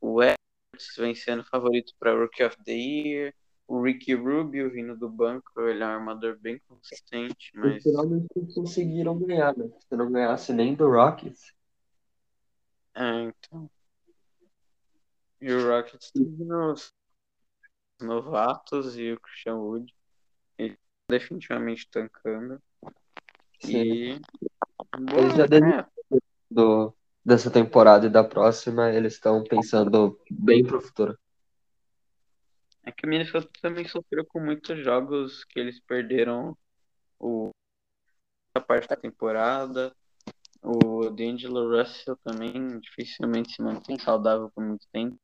[0.01, 3.35] o Edwards vem sendo favorito para Rookie of the Year,
[3.67, 7.83] o Ricky Rubio vindo do banco, ele é um armador bem consistente, mas...
[7.83, 9.71] Finalmente conseguiram ganhar, né?
[9.89, 11.55] Se não ganhasse nem do Rockets.
[12.95, 13.71] É, então...
[15.41, 16.93] E o Rockets teve nos
[18.01, 19.95] novatos e o Christian Wood.
[20.59, 20.79] Ele
[21.09, 22.61] definitivamente tancando.
[23.61, 23.83] Sim.
[23.83, 24.21] E.
[25.17, 25.87] Eles já né?
[26.51, 31.19] do, dessa temporada e da próxima, eles estão pensando bem pro futuro.
[32.85, 36.57] É que o Minnesota também sofreu com muitos jogos que eles perderam
[37.19, 37.51] o,
[38.55, 39.95] a parte da temporada.
[40.63, 45.17] O D'Angelo Russell também dificilmente se mantém saudável por muito tempo.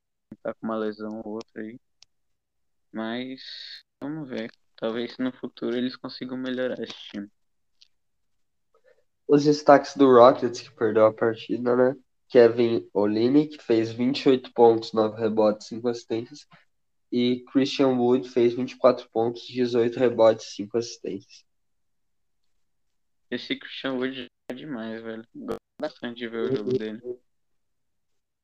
[0.42, 1.78] Tá com uma lesão ou outra aí.
[2.92, 3.40] Mas
[4.00, 4.50] vamos ver.
[4.76, 7.29] Talvez no futuro eles consigam melhorar esse time.
[9.29, 11.96] Os destaques do Rockets que perdeu a partida, né?
[12.29, 16.46] Kevin Olynyk fez 28 pontos, 9 rebotes, 5 assistências.
[17.12, 21.44] E Christian Wood fez 24 pontos, 18 rebotes, 5 assistências.
[23.31, 25.24] Esse Christian Wood é demais, velho.
[25.35, 27.00] Gosto bastante de ver o jogo dele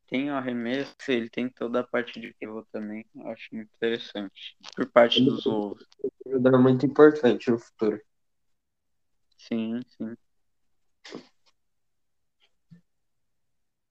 [0.07, 3.05] tem o arremesso, ele tem toda a parte de pivô também.
[3.15, 4.57] Eu acho muito interessante.
[4.75, 5.87] Por parte ele dos Wolves.
[6.27, 8.01] É muito importante no futuro.
[9.37, 10.17] Sim, sim.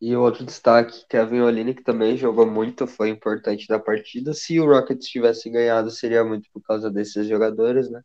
[0.02, 4.34] E outro destaque, Kevin que também jogou muito, foi importante da partida.
[4.34, 8.02] Se o Rockets tivesse ganhado, seria muito por causa desses jogadores, né?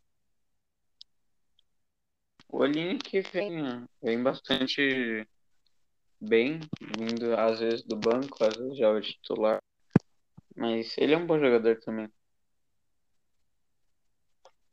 [2.49, 2.65] O
[2.99, 5.27] que vem, vem bastante
[6.21, 6.61] bem,
[6.99, 9.63] vindo às vezes do banco, às vezes já é o titular.
[10.57, 12.11] Mas ele é um bom jogador também.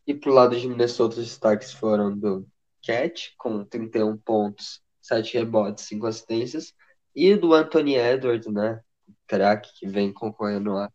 [0.06, 2.48] E pro lado de Minnesota, os destaques foram do
[2.82, 6.74] Cat, com 31 pontos, 7 rebotes, 5 assistências,
[7.16, 8.82] e do Anthony Edwards, né?
[9.28, 10.92] Crack que vem concorrendo lá.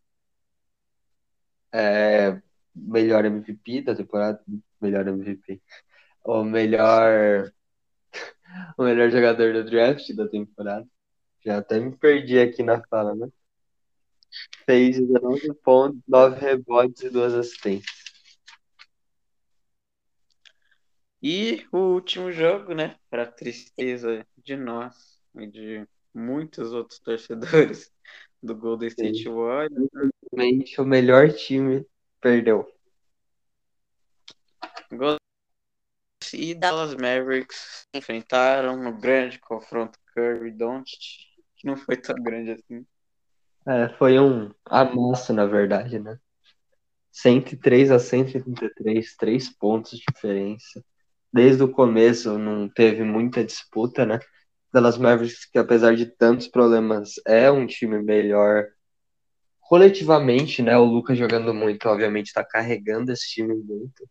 [1.73, 2.41] É,
[2.75, 4.43] melhor MVP da temporada,
[4.81, 5.63] melhor MVP.
[6.25, 7.53] O melhor
[8.77, 10.87] o melhor jogador do draft da temporada.
[11.45, 13.29] Já até me perdi aqui na fala, né?
[14.65, 18.03] Fez 19 pontos, 9 rebotes e 2 assistências.
[21.23, 22.97] E o último jogo, né?
[23.11, 27.93] Para tristeza de nós e de muitos outros torcedores
[28.43, 29.89] do Golden State Warriors.
[29.95, 31.87] Infelizmente, o melhor time
[32.21, 32.69] perdeu.
[34.91, 35.22] Golden
[36.35, 40.99] e Dallas Mavericks enfrentaram no grande confronto Curry Doncic,
[41.57, 42.87] que não foi tão grande assim.
[43.67, 46.19] É, foi um amasso, na verdade, né?
[47.13, 50.85] 103 a 133, três pontos de diferença.
[51.33, 54.19] Desde o começo não teve muita disputa, né?
[54.73, 58.67] Dallas Mavericks, que apesar de tantos problemas, é um time melhor
[59.61, 60.77] coletivamente, né?
[60.77, 64.09] O Lucas jogando muito, obviamente, está carregando esse time muito,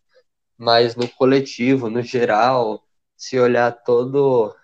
[0.61, 4.55] mas no coletivo, no geral, se olhar todo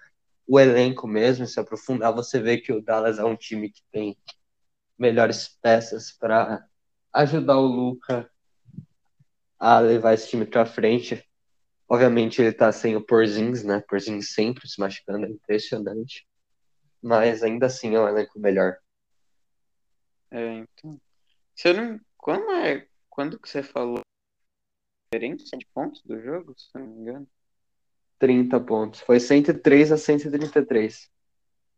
[0.46, 4.16] o elenco mesmo, se aprofundar, você vê que o Dallas é um time que tem
[4.96, 6.64] melhores peças para
[7.12, 8.30] ajudar o Luca
[9.58, 11.28] a levar esse time para frente.
[11.90, 13.84] Obviamente ele tá sem o Porzins, né?
[13.90, 16.28] Porzins sempre se machucando, é impressionante.
[17.02, 18.78] Mas ainda assim é um elenco melhor.
[20.30, 21.02] É, então.
[21.74, 22.00] Não.
[22.16, 22.88] Quando é.
[23.10, 24.02] Quando que você falou
[25.12, 27.28] diferença de pontos do jogo, se não me engano?
[28.20, 29.00] 30 pontos.
[29.02, 31.10] Foi 103 a 133.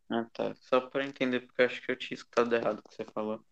[0.10, 0.56] Ah, tá.
[0.56, 3.44] Só pra entender, porque eu acho que eu tinha escutado errado o que você falou.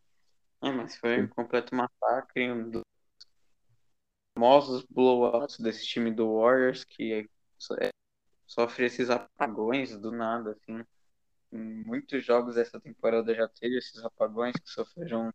[0.63, 2.84] É, mas foi um completo massacre, um dos
[4.34, 7.28] famosos blowouts desse time do Warriors, que
[7.82, 7.90] é,
[8.48, 10.84] sofre esses apagões do nada, assim.
[11.52, 15.34] Em muitos jogos essa temporada já teve esses apagões que sofreram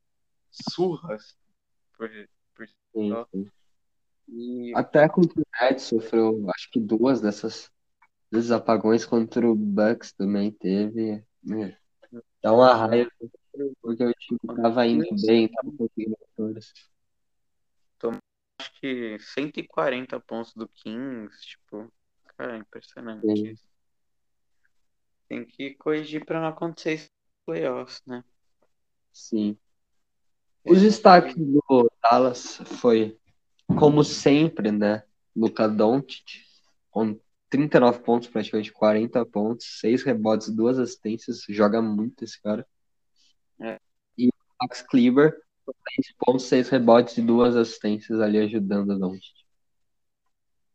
[0.51, 1.37] surras
[1.95, 2.11] por,
[2.55, 3.51] por sim, sim.
[4.29, 4.73] E...
[4.75, 7.71] Até contra o Nets sofreu, acho que duas dessas
[8.31, 11.23] desses apagões contra o Bucks também teve.
[11.43, 11.77] Né?
[12.43, 13.11] Dá uma raiva,
[13.83, 16.73] porque o time tava indo bem, tava conseguindo vitórias.
[18.63, 21.93] Acho que 140 pontos do Kings, tipo,
[22.37, 23.49] cara, impressionante Sim.
[23.49, 23.65] isso.
[25.29, 27.11] Tem que corrigir para não acontecer isso
[27.45, 28.23] playoffs, né?
[29.13, 29.59] Sim.
[30.65, 33.19] Os destaques do Dallas foi,
[33.67, 35.03] como sempre, né?
[35.35, 36.45] Luca Doncic,
[36.91, 42.67] com 39 pontos, praticamente 40 pontos, 6 rebotes, 2 assistências, joga muito esse cara.
[43.61, 43.79] É.
[44.17, 45.39] E Max Kleber,
[45.95, 49.35] 6 pontos, 6 rebotes e 2 assistências ali ajudando a Doncic.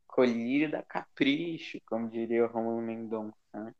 [0.07, 3.35] Colírio da capricho, como diria o Romulo Mendonça.
[3.53, 3.73] Né?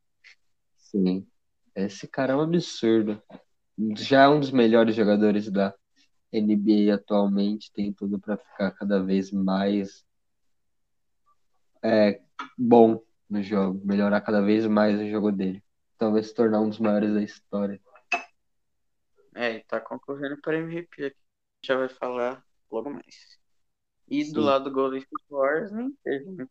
[0.76, 1.26] Sim,
[1.74, 3.22] esse cara é um absurdo.
[3.96, 5.74] Já é um dos melhores jogadores da
[6.32, 10.06] NBA atualmente, tem tudo para ficar cada vez mais
[11.82, 12.20] é,
[12.56, 15.62] bom no jogo, melhorar cada vez mais o jogo dele.
[15.96, 17.80] Talvez se tornar um dos maiores da história.
[19.34, 21.16] É, e tá concorrendo para MVP aqui.
[21.64, 23.38] Já vai falar logo mais.
[24.08, 24.32] E Sim.
[24.32, 26.50] do lado do Golden State Warriors nem teve muito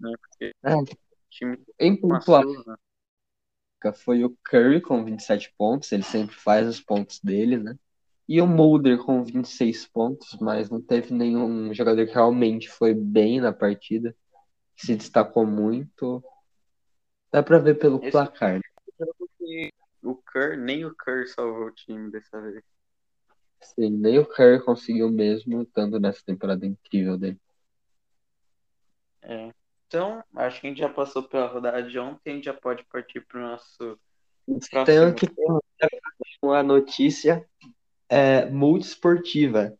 [0.00, 0.12] né?
[0.20, 0.74] Porque é.
[0.74, 0.84] o
[1.30, 2.76] time em pontual né?
[3.94, 7.78] foi o Curry com 27 pontos, ele sempre faz os pontos dele, né?
[8.28, 13.40] E o Mulder com 26 pontos, mas não teve nenhum jogador que realmente foi bem
[13.40, 14.16] na partida
[14.76, 16.22] se destacou muito.
[17.32, 18.54] Dá pra ver pelo Esse placar.
[18.54, 19.70] Né?
[20.02, 22.62] O Kerr, nem o Kerr salvou o time dessa vez.
[23.60, 27.40] Sim, nem o Kerr conseguiu mesmo, estando nessa temporada incrível dele.
[29.22, 29.50] É.
[29.86, 32.84] Então, acho que a gente já passou pela rodada de ontem, a gente já pode
[32.84, 33.98] partir para o nosso.
[34.84, 35.46] Tenho que ter
[36.42, 37.48] uma notícia
[38.08, 39.76] é, multiesportiva.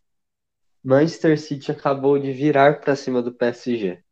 [0.82, 4.02] Manchester City acabou de virar para cima do PSG.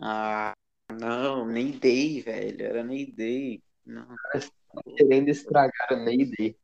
[0.00, 0.52] Ah,
[0.90, 2.62] não, nem dei, velho.
[2.64, 3.62] Era nem dei.
[3.84, 4.06] Não.
[4.96, 6.56] Querendo estragar o Mayday.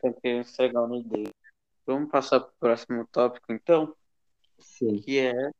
[0.00, 1.32] Tá querendo estragar o Mayday.
[1.86, 3.94] Vamos passar para o próximo tópico, então?
[4.58, 5.00] Sim.
[5.00, 5.50] Que é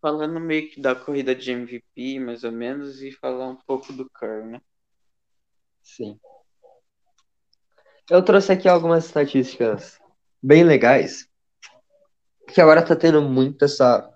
[0.00, 4.08] falando meio que da corrida de MVP, mais ou menos, e falar um pouco do
[4.10, 4.60] Curry, né?
[5.82, 6.20] Sim.
[8.10, 9.98] Eu trouxe aqui algumas estatísticas
[10.42, 11.26] bem legais,
[12.48, 14.10] que agora tá tendo muito essa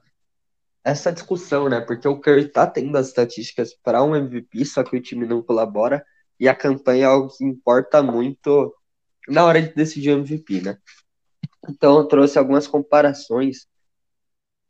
[0.85, 1.81] essa discussão, né?
[1.81, 5.43] Porque o Curry tá tendo as estatísticas para um MVP, só que o time não
[5.43, 6.05] colabora
[6.41, 8.75] e a campanha é algo que importa muito
[9.27, 10.79] na hora de decidir o MVP, né?
[11.69, 13.67] Então eu trouxe algumas comparações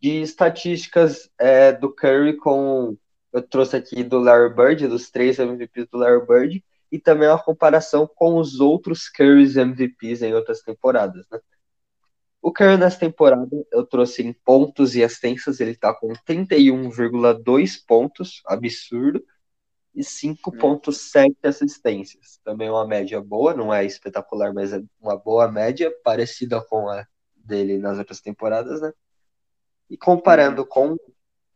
[0.00, 2.96] de estatísticas é, do Curry com
[3.32, 7.42] eu trouxe aqui do Larry Bird, dos três MVPs do Larry Bird, e também uma
[7.42, 11.38] comparação com os outros Currys MVPs em outras temporadas, né?
[12.40, 18.42] O Curry nessa temporada eu trouxe em pontos e assistências, ele tá com 31,2 pontos,
[18.46, 19.22] absurdo,
[19.94, 22.38] e 5,7 assistências.
[22.44, 27.04] Também uma média boa, não é espetacular, mas é uma boa média, parecida com a
[27.36, 28.92] dele nas outras temporadas, né?
[29.90, 30.96] E comparando com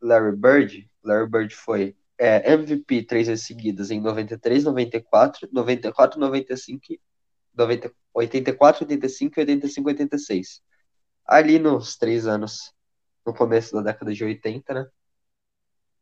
[0.01, 6.81] Larry Bird, Larry Bird foi é, MVP três vezes seguidas em 93, 94, 94, 95,
[7.55, 10.61] 90, 84, 85 e 85, 86
[11.25, 12.73] ali nos três anos,
[13.25, 14.85] no começo da década de 80, né?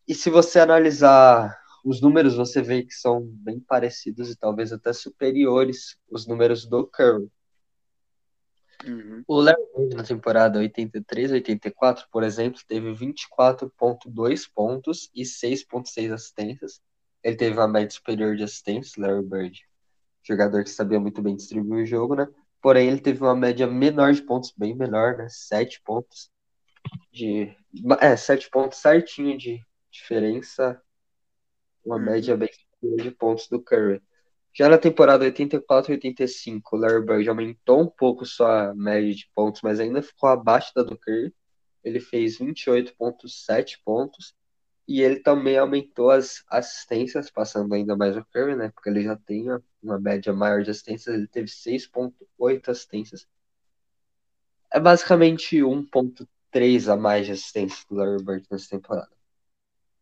[0.07, 4.91] E se você analisar os números, você vê que são bem parecidos e talvez até
[4.93, 7.31] superiores os números do Curry.
[8.85, 9.23] Uhum.
[9.27, 16.81] O Larry Bird na temporada 83-84, por exemplo, teve 24.2 pontos e 6.6 assistências.
[17.23, 19.61] Ele teve uma média superior de assistências, Larry Bird.
[20.23, 22.27] Jogador que sabia muito bem distribuir o jogo, né?
[22.61, 25.27] Porém, ele teve uma média menor de pontos, bem menor, né?
[25.29, 26.29] 7 pontos
[27.11, 27.55] de.
[27.99, 29.59] É, 7 pontos certinho de
[29.91, 30.81] diferença.
[31.83, 32.03] Uma Uhum.
[32.03, 34.01] média bem superior de pontos do Curry.
[34.53, 39.79] Já na temporada 84-85, o Larry Bird aumentou um pouco sua média de pontos, mas
[39.79, 41.33] ainda ficou abaixo da do Curry.
[41.83, 44.35] Ele fez 28,7 pontos.
[44.87, 48.71] E ele também aumentou as assistências, passando ainda mais o Curry, né?
[48.75, 49.45] Porque ele já tem
[49.81, 51.15] uma média maior de assistências.
[51.15, 53.25] Ele teve 6,8 assistências.
[54.69, 59.11] É basicamente 1,3 a mais de assistências do Larry Bird nessa temporada.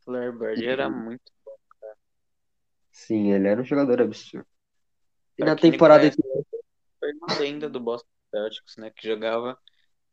[0.07, 1.31] O Larry Bird era muito
[2.99, 4.45] Sim, ele era um jogador absurdo.
[5.37, 6.11] E na temporada
[6.99, 8.89] foi uma lenda do Boston Celtics, né?
[8.89, 9.57] Que jogava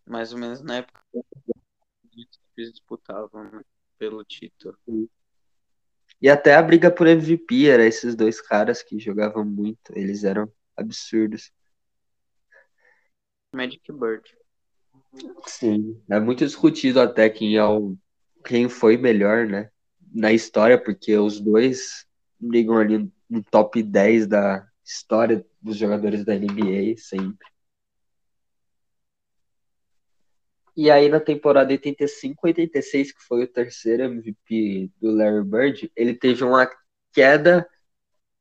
[0.06, 3.62] mais ou menos na época que eles disputavam né,
[3.98, 4.78] pelo título.
[6.22, 9.92] E até a briga por MVP era esses dois caras que jogavam muito.
[9.94, 11.52] Eles eram absurdos.
[13.52, 14.32] Magic Bird.
[15.46, 17.96] Sim, é muito discutido até quem é o
[18.44, 19.70] quem foi melhor, né?
[20.14, 22.06] Na história, porque os dois
[22.38, 27.46] brigam ali no top 10 da história dos jogadores da NBA sempre.
[30.76, 36.44] E aí na temporada 85-86, que foi o terceiro MVP do Larry Bird, ele teve
[36.44, 36.70] uma
[37.12, 37.66] queda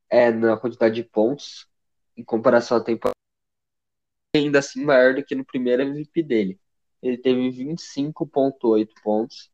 [0.09, 1.67] é, na quantidade de pontos
[2.17, 3.15] em comparação à temporada
[4.35, 6.59] ainda assim maior do que no primeiro MVP dele.
[7.01, 9.51] Ele teve 25.8 pontos,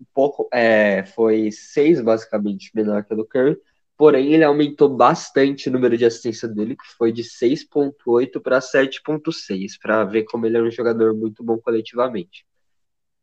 [0.00, 3.56] um pouco, é, foi 6 basicamente menor que a do Curry,
[3.96, 9.78] porém ele aumentou bastante o número de assistência dele, que foi de 6.8 para 7.6,
[9.80, 12.46] para ver como ele era um jogador muito bom coletivamente.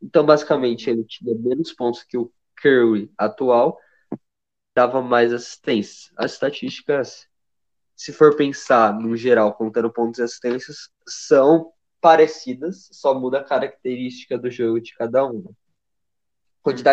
[0.02, 2.32] Então, basicamente, ele tinha menos pontos que o
[2.62, 3.78] Curry atual,
[4.76, 6.12] dava mais assistência.
[6.18, 7.28] As estatísticas,
[7.96, 14.38] se for pensar no geral, contando pontos e assistências, são parecidas, só muda a característica
[14.38, 15.54] do jogo de cada um.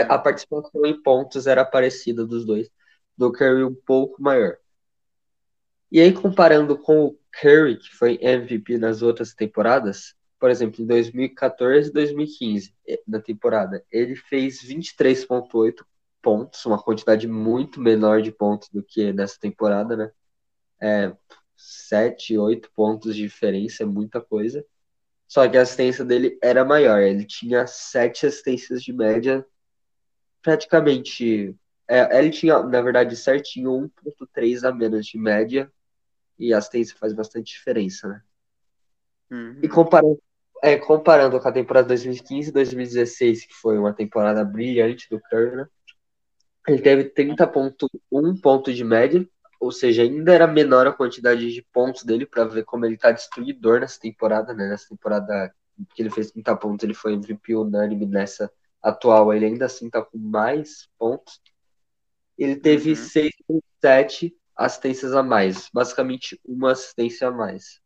[0.09, 2.70] A participação em pontos era parecida dos dois,
[3.16, 4.56] do Curry um pouco maior.
[5.90, 10.87] E aí, comparando com o Curry, que foi MVP nas outras temporadas, por exemplo, em
[10.87, 12.74] 2014 e 2015,
[13.06, 15.85] na temporada, ele fez 23,8
[16.22, 20.11] pontos, uma quantidade muito menor de pontos do que nessa temporada, né?
[20.80, 21.14] É,
[21.56, 24.64] 7, 8 pontos de diferença, é muita coisa.
[25.28, 29.46] Só que a assistência dele era maior, ele tinha 7 assistências de média,
[30.42, 31.55] praticamente.
[31.88, 35.70] É, ele tinha, na verdade, certinho 1,3 a menos de média,
[36.38, 38.22] e a assistência faz bastante diferença, né?
[39.31, 39.59] Uhum.
[39.62, 40.18] E comparando,
[40.62, 45.57] é, comparando com a temporada 2015 e 2016, que foi uma temporada brilhante do Curry,
[45.57, 45.66] né?
[46.66, 49.26] Ele teve 30.1 pontos de média,
[49.61, 53.11] ou seja, ainda era menor a quantidade de pontos dele para ver como ele tá
[53.11, 54.68] destruidor nessa temporada, né?
[54.68, 55.53] Nessa temporada
[55.94, 58.50] que ele fez 30 pontos, ele foi MVP unânime nessa
[58.83, 61.40] atual, ele ainda assim tá com mais pontos.
[62.38, 62.97] Ele teve Uhum.
[62.97, 67.81] 6.7 assistências a mais, basicamente uma assistência a mais.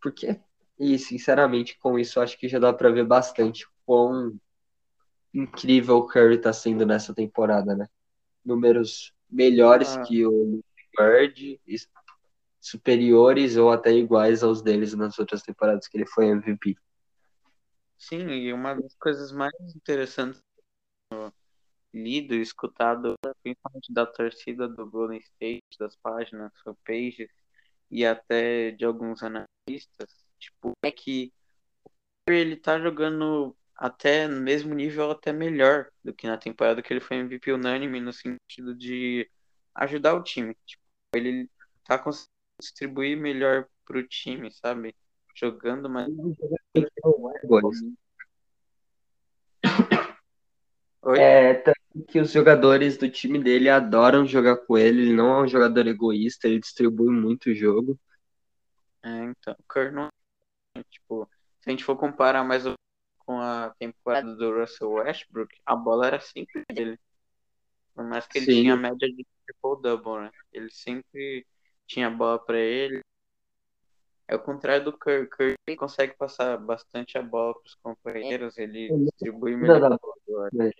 [0.00, 0.40] Por quê?
[0.78, 4.38] E, sinceramente, com isso, acho que já dá para ver bastante quão
[5.32, 7.88] incrível o Curry tá sendo nessa temporada, né?
[8.44, 10.02] Números melhores Ah.
[10.02, 10.60] que o
[10.96, 11.60] Bird,
[12.66, 16.76] superiores ou até iguais aos deles nas outras temporadas que ele foi MVP.
[17.96, 20.42] Sim, e uma das coisas mais interessantes
[21.94, 27.30] lido e escutado, principalmente da torcida do Golden State, das páginas, fanpages
[27.90, 31.32] e até de alguns analistas, tipo, é que
[32.28, 37.00] ele tá jogando até no mesmo nível, até melhor do que na temporada que ele
[37.00, 39.30] foi MVP unânime, no sentido de
[39.74, 40.54] ajudar o time.
[40.66, 40.82] Tipo,
[41.14, 41.48] ele
[41.84, 44.94] tá conseguindo distribuir melhor pro time, sabe?
[45.34, 46.08] Jogando mais.
[51.02, 51.20] Oi?
[51.20, 51.78] É, tanto
[52.08, 55.86] que os jogadores do time dele adoram jogar com ele, ele não é um jogador
[55.86, 57.98] egoísta, ele distribui muito o jogo.
[59.02, 60.10] É, então, o
[60.74, 61.28] é, tipo,
[61.60, 62.64] se a gente for comparar mais
[63.18, 66.98] com a temporada do Russell Westbrook, a bola era sempre dele.
[67.94, 68.62] Por mais que ele Sim.
[68.62, 70.30] tinha média de triple-double, né?
[70.52, 71.46] Ele sempre
[71.86, 73.00] tinha bola para ele.
[74.28, 75.28] É o contrário do Curry.
[75.28, 79.98] Curry consegue passar bastante a bola para os companheiros, ele distribui melhor.
[80.52, 80.72] Ele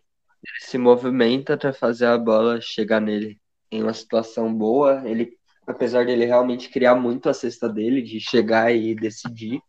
[0.60, 3.40] se movimenta para fazer a bola chegar nele
[3.70, 5.02] em uma situação boa.
[5.08, 9.60] Ele apesar dele realmente criar muito a cesta dele, de chegar e decidir.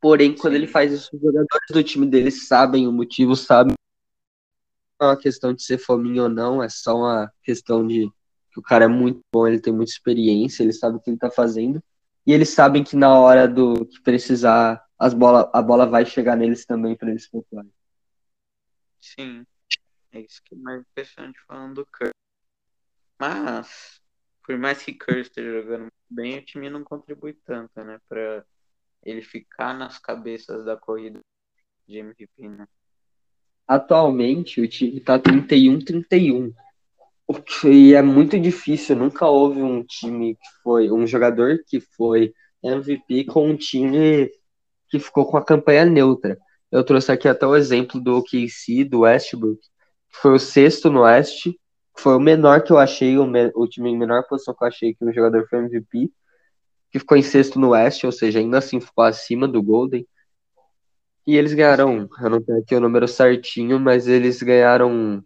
[0.00, 0.58] Porém, quando Sim.
[0.60, 3.74] ele faz isso, os jogadores do time dele sabem o motivo, sabem.
[4.98, 8.10] Não é uma questão de ser fominha ou não, é só uma questão de
[8.52, 11.18] que o cara é muito bom, ele tem muita experiência, ele sabe o que ele
[11.18, 11.82] tá fazendo.
[12.26, 16.36] E eles sabem que na hora do que precisar, as bola, a bola vai chegar
[16.36, 17.72] neles também para eles pontuarem.
[19.00, 19.44] Sim.
[20.12, 22.12] É isso que é mais impressionante falando do Curry.
[23.18, 24.00] Mas,
[24.44, 27.98] por mais que Curry esteja jogando bem, o time não contribui tanto, né?
[28.08, 28.44] Pra
[29.02, 31.20] ele ficar nas cabeças da corrida
[31.88, 32.68] de MVP, né?
[33.66, 36.54] Atualmente, o time tá 31-31.
[37.32, 42.34] O que é muito difícil, nunca houve um time que foi, um jogador que foi
[42.62, 44.30] MVP com um time
[44.90, 46.38] que ficou com a campanha neutra.
[46.70, 51.00] Eu trouxe aqui até o exemplo do OKC, do Westbrook, que foi o sexto no
[51.02, 51.58] Oeste,
[51.98, 54.68] foi o menor que eu achei, o, me- o time em menor posição que eu
[54.68, 56.10] achei que o jogador foi MVP,
[56.90, 60.06] que ficou em sexto no Oeste, ou seja, ainda assim ficou acima do Golden.
[61.26, 65.24] E eles ganharam, eu não tenho aqui o número certinho, mas eles ganharam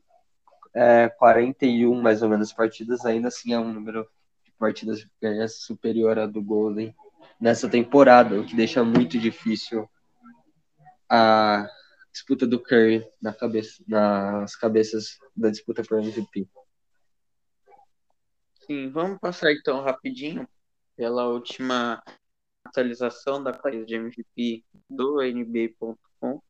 [0.77, 4.07] é, 41 mais ou menos partidas, ainda assim é um número
[4.45, 6.95] de partidas ganhas superior à do Golden
[7.41, 9.89] nessa temporada, o que deixa muito difícil
[11.09, 11.67] a
[12.13, 16.47] disputa do Curry na cabeça, nas cabeças da disputa por MVP.
[18.67, 20.47] Sim, vamos passar então rapidinho
[20.95, 22.03] pela última
[22.65, 26.43] atualização da corrida de MVP do NBA.com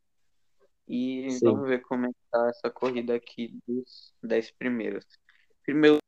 [0.88, 1.44] e Sim.
[1.44, 5.04] vamos ver como é que tá essa corrida aqui dos 10 primeiros.
[5.62, 5.98] Primeiro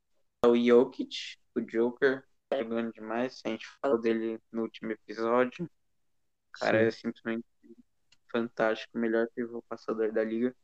[0.45, 5.65] é o Jokic, o Joker, tá jogando demais, a gente falou dele no último episódio.
[5.65, 7.45] O cara é simplesmente
[8.31, 10.55] fantástico, melhor pivô passador da liga.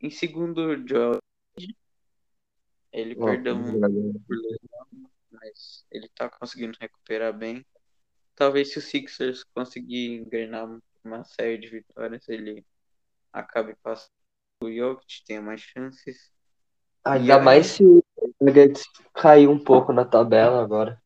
[0.00, 1.18] Em segundo, o Joel.
[2.92, 3.80] Ele Ó, perdeu um
[5.30, 7.64] mas ele tá conseguindo recuperar bem.
[8.34, 10.68] Talvez se o Sixers conseguir engrenar
[11.04, 12.64] uma série de vitórias, ele
[13.32, 14.10] acabe passando
[14.62, 16.32] o Jokic, tenha mais chances.
[17.04, 18.02] Ainda aí- mais se o
[18.40, 21.00] Nuggets cair um pouco na tabela agora.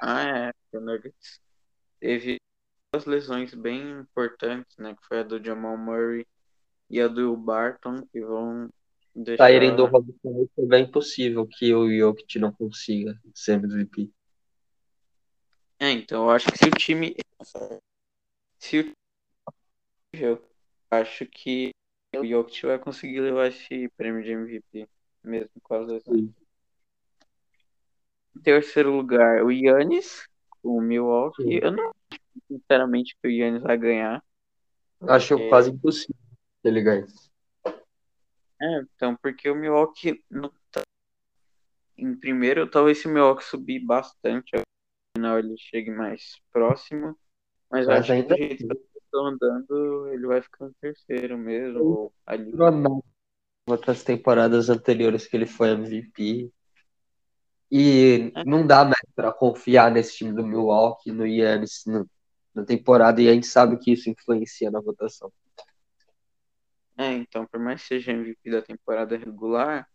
[0.00, 1.40] Ah, é, o Nuggets
[2.00, 2.40] teve
[2.92, 4.94] duas lesões bem importantes, né?
[4.94, 6.26] Que foi a do Jamal Murray
[6.90, 8.68] e a do Barton, que vão
[9.14, 9.44] deixar...
[9.44, 14.10] Saírem do Robinson é bem possível que o Jokic não consiga ser MVP.
[15.78, 17.16] É, então eu acho que se o time.
[18.58, 18.94] Se o
[20.92, 21.70] acho que
[22.14, 24.88] o Jokic vai conseguir levar esse prêmio de MVP,
[25.24, 26.20] mesmo com as lesões.
[26.20, 26.34] Sim.
[28.36, 30.28] Em terceiro lugar, o Yannis,
[30.62, 31.42] o Milwaukee.
[31.42, 31.60] Sim.
[31.62, 34.22] Eu não acho, sinceramente, que o Yannis vai ganhar.
[35.02, 36.16] Acho porque- quase impossível
[36.62, 37.06] que ele ganhe.
[38.60, 40.82] É, então, porque o Milwaukee não tá.
[41.98, 44.62] Em primeiro, talvez se o Milwaukee subir bastante, no
[45.16, 47.18] final ele chegue mais próximo.
[47.70, 51.36] Mas, Mas acho ainda que do jeito eles estão andando, ele vai ficar em terceiro
[51.36, 52.16] mesmo, Sim.
[52.26, 52.52] ali.
[53.66, 56.50] Outras temporadas anteriores que ele foi MVP.
[57.70, 62.08] E não dá mais pra confiar nesse time do Milwaukee, no Yannis, no-
[62.54, 65.32] na temporada, e a gente sabe que isso influencia na votação.
[66.98, 69.88] É, então, por mais que seja MVP da temporada regular,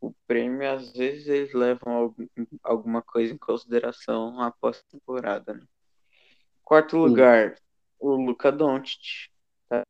[0.00, 2.26] o prêmio, às vezes, eles levam algum-
[2.62, 5.64] alguma coisa em consideração após a temporada, né?
[6.62, 7.56] Quarto lugar,
[7.98, 9.30] o Luka Doncic.
[9.68, 9.82] Tá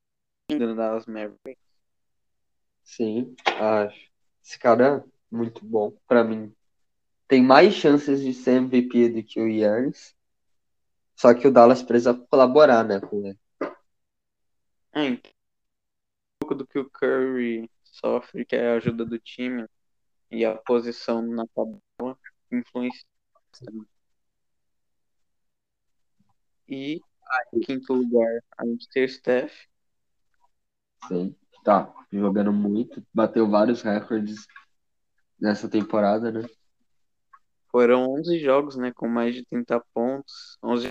[0.50, 1.62] indo no Dallas Mavericks.
[2.82, 4.10] Sim, acho.
[4.42, 6.54] Esse cara é muito bom pra mim.
[7.26, 10.16] Tem mais chances de ser MVP do que o Yannis.
[11.14, 13.38] Só que o Dallas precisa colaborar, né, com ele.
[14.92, 15.18] É, um
[16.40, 19.66] pouco do que o Curry sofre, que é a ajuda do time
[20.30, 22.18] e a posição na tabela,
[22.50, 23.04] influencia
[23.34, 23.88] bastante.
[27.52, 29.52] E, em quinto lugar, a gente tem o Steph.
[31.06, 34.46] Sim, tá jogando muito, bateu vários recordes
[35.38, 36.48] nessa temporada, né?
[37.70, 40.58] Foram 11 jogos, né, com mais de 30 pontos.
[40.62, 40.90] 11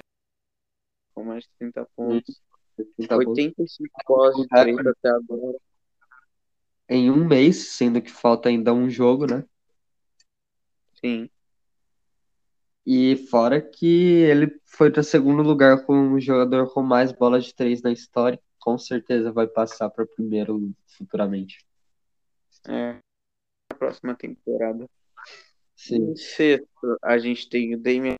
[1.13, 2.41] com mais de 30 pontos.
[3.07, 3.31] Tá bom.
[3.31, 5.57] 85 pós de três até agora.
[6.87, 9.43] Em um mês, sendo que falta ainda um jogo, né?
[11.03, 11.29] Sim.
[12.89, 17.53] E fora que ele foi para segundo lugar como o jogador com mais bolas de
[17.53, 18.39] três na história.
[18.57, 21.67] Com certeza vai passar para primeiro futuramente.
[22.65, 22.93] É.
[22.93, 24.89] Na próxima temporada.
[25.75, 28.15] Sim, Em sexto, a gente tem o Damian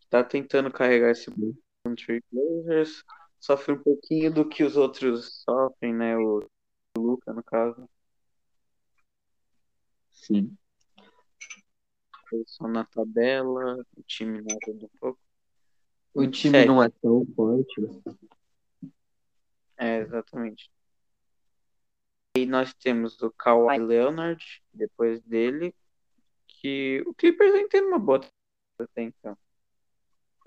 [0.00, 3.04] que tá tentando carregar esse Trail Blazers.
[3.38, 6.16] Sofre um pouquinho do que os outros sofrem, né?
[6.16, 6.42] O
[6.96, 7.86] Luca, no caso.
[10.10, 10.56] sim.
[12.32, 15.20] Posição na tabela, o time não ajuda um pouco.
[16.14, 17.80] O time não é tão forte.
[17.80, 18.00] Né?
[19.76, 20.70] É, exatamente.
[22.36, 25.74] E nós temos o Kawhi Leonard, depois dele,
[26.46, 28.20] que o Clippers ainda tem uma boa
[28.80, 29.36] até então.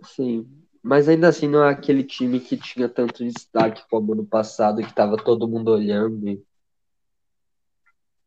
[0.03, 0.47] Sim,
[0.81, 4.93] mas ainda assim não é aquele time que tinha tanto destaque como ano passado, que
[4.93, 6.43] tava todo mundo olhando.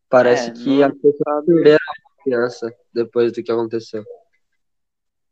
[0.08, 1.78] Parece É, que no a pessoa perderam
[2.28, 4.04] confiança depois do que aconteceu.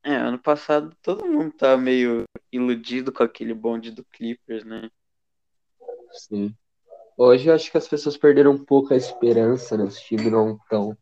[0.02, 4.88] É, ano passado todo mundo tá meio iludido com aquele bonde do Clippers, né?
[6.12, 6.54] Sim.
[7.18, 9.84] Hoje eu acho que as pessoas perderam um pouco a esperança, né?
[9.84, 10.96] Os times não tão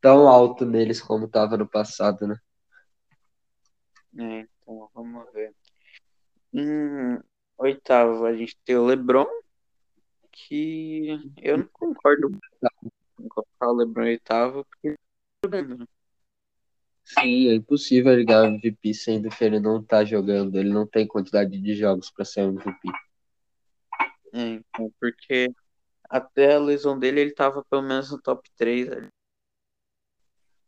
[0.00, 2.36] tão alto neles como tava no passado, né?
[4.18, 5.54] É, então vamos ver.
[6.52, 7.18] Em
[7.58, 9.26] oitavo a gente tem o LeBron,
[10.32, 12.30] que eu não concordo
[13.28, 14.96] com o LeBron oitavo, porque
[15.46, 15.86] jogando, né?
[17.04, 21.56] Sim, é impossível ganhar MVP sendo que ele não tá jogando, ele não tem quantidade
[21.58, 22.88] de jogos para ser MVP.
[24.32, 25.48] É, então, porque
[26.08, 29.08] até a lesão dele ele tava pelo menos no top 3 ali.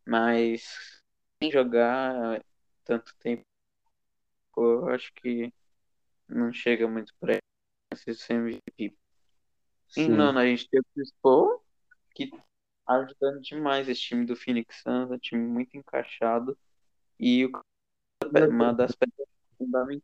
[0.06, 1.02] Mas
[1.42, 2.40] sem jogar
[2.84, 3.44] tanto tempo,
[4.56, 5.52] eu acho que
[6.28, 8.96] não chega muito pra ele ser MVP.
[9.88, 10.08] Sim.
[10.10, 11.62] nono a gente tem o Chris Paul,
[12.14, 12.30] que
[12.88, 16.56] ajudando demais esse time do Phoenix Suns, é um time muito encaixado.
[17.20, 17.50] E o-
[18.48, 19.26] uma das peças
[19.56, 20.02] fundamentais.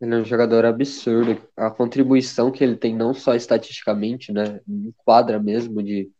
[0.00, 1.42] Ele é um jogador absurdo.
[1.56, 4.60] A contribuição que ele tem, não só estatisticamente, né?
[4.68, 6.10] Em quadra mesmo, de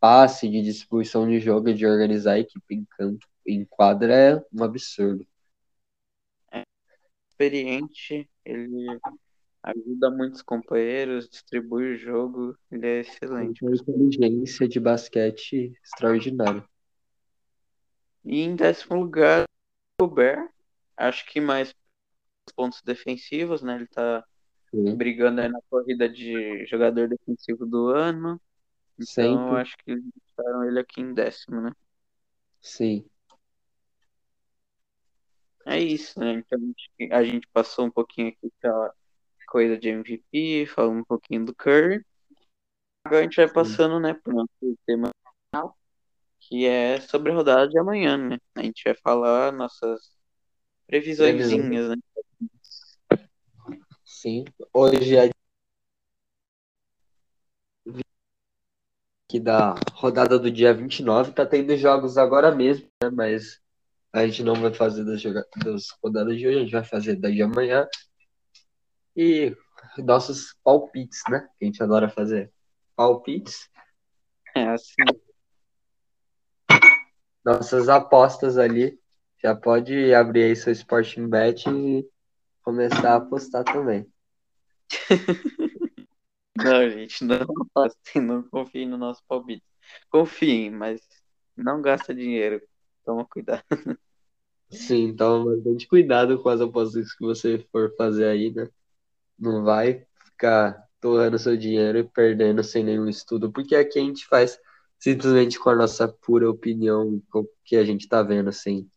[0.00, 4.44] passe, de distribuição de jogo, e de organizar a equipe em campo, em quadra, é
[4.52, 5.24] um absurdo.
[7.30, 9.00] Experiente, ele
[9.62, 13.60] ajuda muitos companheiros, distribui o jogo, ele é Ele excelente.
[13.60, 16.64] tem uma inteligência de basquete extraordinária.
[18.24, 19.44] E em décimo lugar,
[20.00, 20.48] o Gobert,
[20.96, 21.74] acho que mais
[22.54, 23.76] pontos defensivos, né?
[23.76, 24.24] Ele tá
[24.70, 24.96] Sim.
[24.96, 28.40] brigando aí na corrida de jogador defensivo do ano.
[28.98, 29.56] Então, Sempre.
[29.56, 31.72] acho que eles deixaram ele aqui em décimo, né?
[32.60, 33.04] Sim.
[35.64, 36.32] É isso, né?
[36.32, 36.58] Então,
[37.12, 38.92] a gente passou um pouquinho aqui pela
[39.52, 42.02] coisa de MVP, falou um pouquinho do Curry.
[43.04, 45.10] Agora a gente vai passando, né, pro nosso tema
[45.50, 45.76] final,
[46.40, 48.38] que é sobre a rodada de amanhã, né?
[48.54, 50.16] A gente vai falar nossas
[50.86, 51.96] previsõezinhas, né?
[54.06, 54.46] Sim.
[54.72, 55.30] Hoje é
[59.28, 63.10] que da rodada do dia 29 tá tendo jogos agora mesmo, né?
[63.10, 63.60] Mas
[64.14, 65.46] a gente não vai fazer das, joga...
[65.62, 67.86] das rodadas de hoje, a gente vai fazer da de amanhã.
[69.16, 69.54] E
[69.98, 71.48] nossos palpites, né?
[71.58, 72.52] Que a gente adora fazer.
[72.96, 73.68] Palpites,
[74.54, 74.94] É assim,
[77.44, 78.98] nossas apostas ali.
[79.42, 82.08] Já pode abrir aí seu Sporting Bet e
[82.62, 84.06] começar a apostar também.
[86.56, 89.64] não, gente, não apostem, não confiem no nosso palpite.
[90.08, 91.00] Confiem, mas
[91.56, 92.62] não gasta dinheiro.
[93.04, 93.64] Toma cuidado.
[94.70, 98.68] Sim, toma bastante cuidado com as apostas que você for fazer aí, né?
[99.42, 104.24] Não vai ficar torrando seu dinheiro e perdendo sem nenhum estudo, porque aqui a gente
[104.26, 104.56] faz
[105.00, 108.88] simplesmente com a nossa pura opinião, com o que a gente tá vendo, sem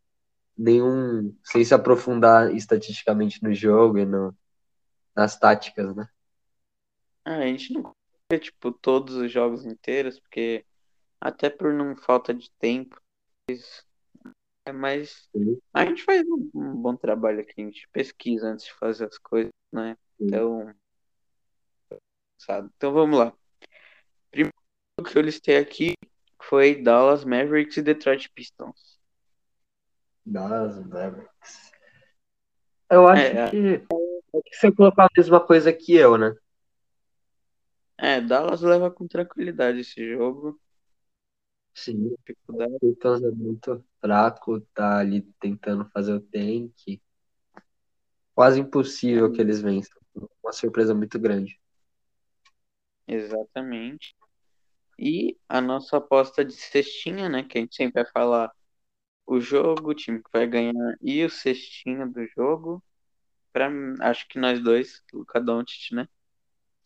[0.55, 4.35] nenhum, sem se aprofundar estatisticamente no jogo e no,
[5.15, 6.07] nas táticas, né?
[7.25, 7.91] Ah, a gente não
[8.31, 10.63] vê, tipo, todos os jogos inteiros, porque
[11.19, 13.01] até por não falta de tempo,
[14.63, 15.27] é mais.
[15.35, 15.59] Sim.
[15.73, 19.17] A gente faz um, um bom trabalho aqui, a gente pesquisa antes de fazer as
[19.17, 19.97] coisas, né?
[20.19, 20.73] Então.
[22.37, 22.69] Sabe?
[22.77, 23.33] Então vamos lá.
[24.31, 24.53] Primeiro
[25.11, 25.93] que eu listei aqui
[26.43, 28.99] foi Dallas Mavericks e Detroit Pistons.
[30.25, 31.71] Das Mavericks.
[32.89, 36.33] Eu acho É, que, é que você colocou a mesma coisa que eu, né?
[37.97, 40.59] É, Dallas leva com tranquilidade esse jogo.
[41.73, 42.15] Sim.
[42.25, 42.73] Dificuldade.
[42.75, 46.99] O Pistons é muito fraco, tá ali tentando fazer o tank.
[48.33, 49.94] Quase impossível que eles vençam.
[50.43, 51.59] Uma surpresa muito grande.
[53.07, 54.15] Exatamente.
[54.99, 57.43] E a nossa aposta de cestinha, né?
[57.43, 58.51] Que a gente sempre vai falar
[59.27, 62.83] o jogo, o time que vai ganhar e o cestinha do jogo.
[63.53, 63.69] Pra,
[64.01, 65.03] acho que nós dois,
[65.43, 66.07] Doncic, né?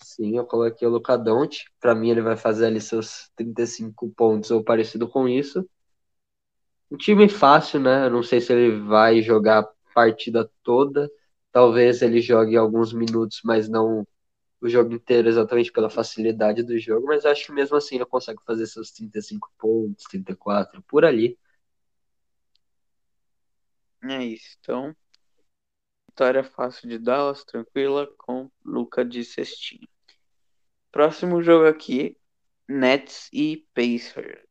[0.02, 1.68] Sim, eu coloquei o Luka Doncic.
[1.80, 5.68] Pra mim, ele vai fazer ali seus 35 pontos ou parecido com isso.
[6.92, 8.06] Um time fácil, né?
[8.06, 11.10] Eu não sei se ele vai jogar a partida toda.
[11.52, 14.06] Talvez ele jogue alguns minutos, mas não
[14.62, 18.40] o jogo inteiro exatamente pela facilidade do jogo, mas acho que mesmo assim ele consegue
[18.46, 21.38] fazer seus 35 pontos, 34, por ali.
[24.04, 24.58] É isso.
[24.60, 24.96] Então,
[26.10, 29.88] vitória fácil de Dallas, tranquila, com Luca de cestinha.
[30.92, 32.18] Próximo jogo aqui,
[32.68, 34.44] Nets e Pacers.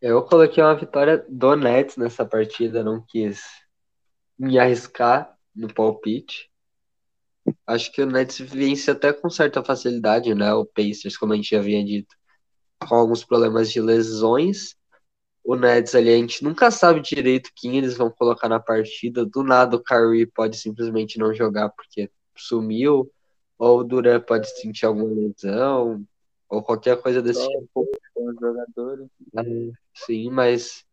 [0.00, 3.42] Eu coloquei uma vitória do Nets nessa partida, não quis
[4.40, 6.50] me arriscar no palpite.
[7.66, 10.52] Acho que o Nets vence até com certa facilidade, né?
[10.54, 12.16] O Pacers, como a gente já havia dito,
[12.88, 14.74] com alguns problemas de lesões.
[15.44, 19.26] O Nets ali, a gente nunca sabe direito quem eles vão colocar na partida.
[19.26, 23.12] Do nada o Kyrie pode simplesmente não jogar porque sumiu,
[23.58, 26.02] ou o Durant pode sentir alguma lesão,
[26.48, 27.86] ou qualquer coisa desse Só tipo.
[28.16, 29.06] Os jogadores.
[29.36, 30.84] É, sim, mas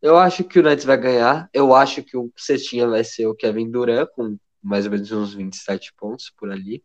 [0.00, 1.48] eu acho que o Nets vai ganhar.
[1.52, 5.34] Eu acho que o cestinha vai ser o Kevin Durant, com mais ou menos uns
[5.34, 6.84] 27 pontos por ali.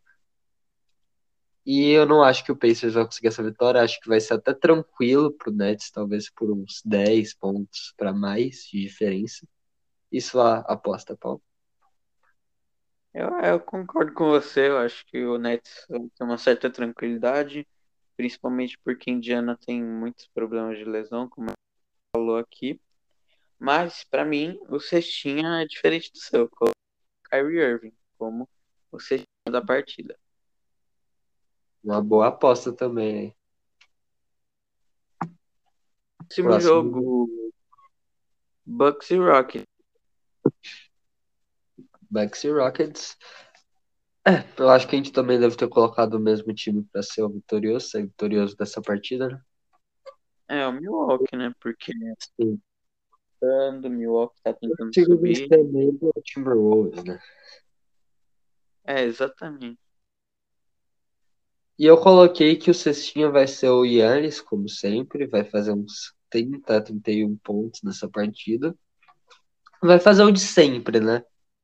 [1.65, 3.81] E eu não acho que o Pacers vai conseguir essa vitória.
[3.81, 8.65] Acho que vai ser até tranquilo pro Nets, talvez por uns 10 pontos para mais
[8.71, 9.47] de diferença.
[10.11, 11.41] Isso a aposta, Paulo.
[13.13, 14.69] Eu, eu concordo com você.
[14.69, 17.65] Eu acho que o Nets tem uma certa tranquilidade,
[18.17, 21.51] principalmente porque Indiana tem muitos problemas de lesão, como
[22.15, 22.79] falou aqui.
[23.59, 26.49] Mas, para mim, o cestinha é diferente do seu.
[27.29, 28.47] Kyrie Irving, como
[28.91, 30.17] o cestinha da partida.
[31.83, 33.35] Uma boa aposta também.
[36.27, 37.53] Próximo Próximo jogo,
[38.65, 39.67] Bucks e Rockets.
[42.09, 43.17] Bucks e Rockets.
[44.25, 47.23] É, eu acho que a gente também deve ter colocado o mesmo time para ser
[47.23, 49.41] o vitorioso, ser vitorioso dessa partida, né?
[50.47, 51.53] É, o Milwaukee, né?
[51.59, 51.91] Porque
[52.39, 52.61] Sim.
[53.43, 55.47] O Milwaukee tá tentando O subir.
[55.47, 57.19] do Timberwolves, né?
[58.85, 59.79] É, exatamente.
[61.77, 66.13] E eu coloquei que o cestinha vai ser o Yannis, como sempre, vai fazer uns
[66.29, 68.75] 30, 31 pontos nessa partida.
[69.81, 71.23] Vai fazer o de sempre, né?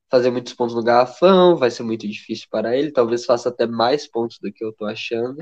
[0.10, 4.08] Fazer muitos pontos no garrafão, vai ser muito difícil para ele, talvez faça até mais
[4.08, 5.38] pontos do que eu tô achando.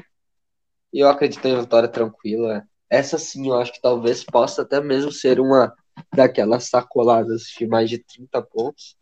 [0.94, 2.64] E eu acredito em vitória tranquila.
[2.90, 5.74] Essa sim, eu acho que talvez possa até mesmo ser uma
[6.14, 8.98] daquelas sacoladas de mais de 30 pontos.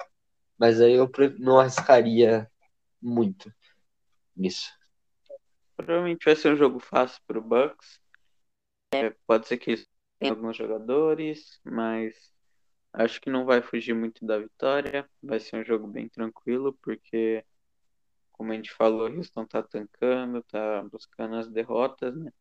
[0.57, 2.49] Mas aí eu não arriscaria
[3.01, 3.53] muito
[4.35, 4.71] nisso.
[5.75, 7.99] Provavelmente vai ser um jogo fácil pro Bucks.
[8.93, 9.87] É, pode ser que eles
[10.19, 12.15] tenham alguns jogadores, mas
[12.93, 15.09] acho que não vai fugir muito da vitória.
[15.21, 17.43] Vai ser um jogo bem tranquilo, porque,
[18.31, 22.31] como a gente falou, o Houston tá tancando, tá buscando as derrotas, né?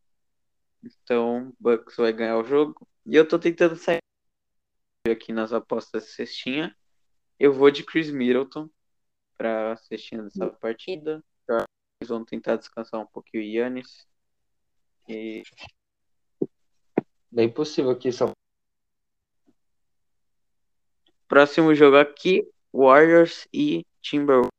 [0.83, 2.87] Então, o Bucks vai ganhar o jogo.
[3.05, 3.99] E eu tô tentando sair
[5.13, 6.75] aqui nas apostas de cestinha.
[7.39, 8.71] Eu vou de Chris Middleton
[9.37, 11.23] pra cestinha dessa partida.
[12.01, 14.07] Eles vão tentar descansar um pouquinho o Yannis.
[15.09, 15.43] E
[17.31, 18.31] Bem possível que isso
[21.29, 24.51] próximo jogo aqui, Warriors e Timberwolves.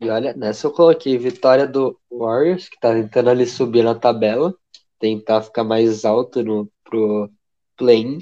[0.00, 4.54] E olha, nessa eu coloquei vitória do Warriors, que tá tentando ali subir na tabela,
[4.98, 7.30] tentar ficar mais alto no, pro
[7.80, 8.18] play-in.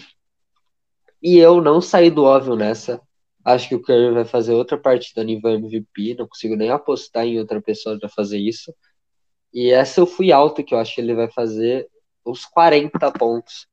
[1.21, 3.01] E eu não saí do óbvio nessa.
[3.45, 7.41] Acho que o Curry vai fazer outra partida nível MVP, não consigo nem apostar em
[7.41, 8.73] outra pessoa para fazer isso.
[9.53, 11.89] E essa eu fui alto, que eu acho que ele vai fazer
[12.25, 13.67] uns 40 pontos.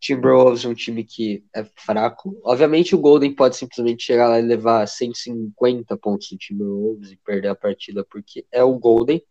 [0.00, 2.38] Timberwolves é um time que é fraco.
[2.44, 7.48] Obviamente o Golden pode simplesmente chegar lá e levar 150 pontos do Timberwolves e perder
[7.48, 9.22] a partida porque é o Golden.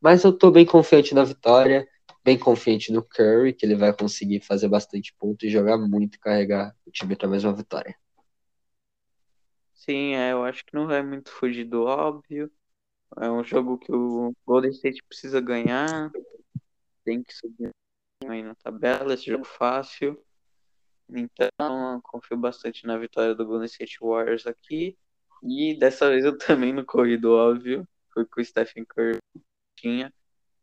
[0.00, 1.86] Mas eu tô bem confiante na vitória,
[2.26, 6.74] bem confiante no Curry, que ele vai conseguir fazer bastante ponto e jogar muito carregar
[6.84, 7.96] o time para mais uma vitória.
[9.72, 12.50] Sim, é, eu acho que não vai muito fugir do óbvio.
[13.16, 16.10] É um jogo que o Golden State precisa ganhar.
[17.04, 17.70] Tem que subir
[18.26, 20.20] aí na tabela, esse jogo fácil.
[21.08, 24.98] Então, confio bastante na vitória do Golden State Warriors aqui.
[25.44, 27.86] E dessa vez eu também não corri do óbvio.
[28.12, 29.18] Foi com o Stephen Curry
[29.76, 30.12] tinha.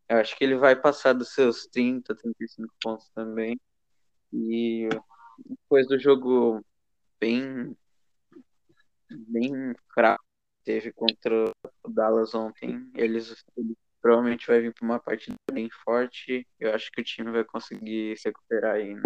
[0.10, 3.60] Eu acho que ele vai passar dos seus 30, 35 pontos também.
[4.34, 4.90] E
[5.48, 6.64] depois do jogo
[7.20, 7.76] bem
[9.10, 10.24] bem fraco
[10.58, 11.52] que teve contra
[11.84, 16.46] o Dallas ontem, eles ele provavelmente vai vir para uma partida bem forte.
[16.60, 19.02] Eu acho que o time vai conseguir se recuperar aí, né?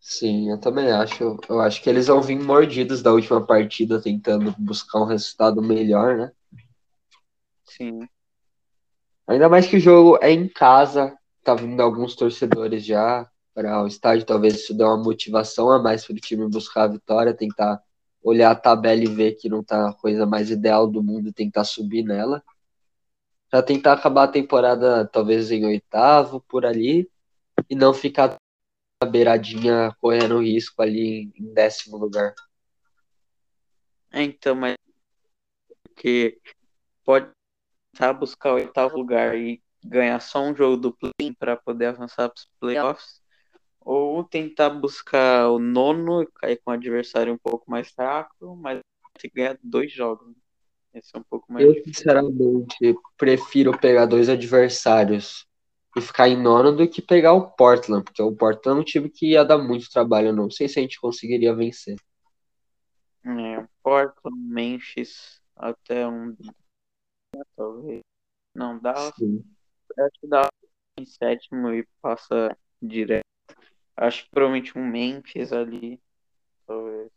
[0.00, 1.38] Sim, eu também acho.
[1.48, 6.16] Eu acho que eles vão vir mordidos da última partida, tentando buscar um resultado melhor,
[6.18, 6.32] né?
[7.64, 8.08] Sim.
[9.26, 13.86] Ainda mais que o jogo é em casa, tá vindo alguns torcedores já para o
[13.86, 17.80] estádio, talvez isso dê uma motivação a mais para o time buscar a vitória, tentar
[18.22, 21.64] olhar a tabela e ver que não tá a coisa mais ideal do mundo tentar
[21.64, 22.42] subir nela.
[23.50, 27.08] Pra tentar acabar a temporada talvez em oitavo, por ali,
[27.68, 28.36] e não ficar
[29.02, 32.34] na beiradinha correndo risco ali em décimo lugar.
[34.10, 34.76] É, então, mas
[35.82, 36.40] porque
[37.04, 37.30] pode
[37.92, 42.28] tentar buscar o oitavo lugar e ganhar só um jogo do play para poder avançar
[42.28, 43.20] para os playoffs,
[43.80, 48.80] ou tentar buscar o nono e cair com um adversário um pouco mais fraco, mas
[49.14, 50.34] ter que ganhar dois jogos.
[50.94, 51.94] Esse é um pouco mais Eu, difícil.
[51.94, 55.46] sinceramente, prefiro pegar dois adversários
[55.96, 59.10] e ficar em nono do que pegar o Portland, porque o Portland é um time
[59.10, 60.32] que ia dar muito trabalho.
[60.32, 61.96] Não sei se a gente conseguiria vencer.
[63.24, 66.36] É, Portland, Memphis, até um.
[67.56, 68.02] Talvez.
[68.54, 69.14] Não, Dallas.
[69.16, 69.44] Sim.
[69.98, 70.50] Acho que Dallas
[70.98, 73.24] em sétimo e passa direto.
[73.96, 76.00] Acho que provavelmente um Memphis ali.
[76.66, 77.10] Talvez.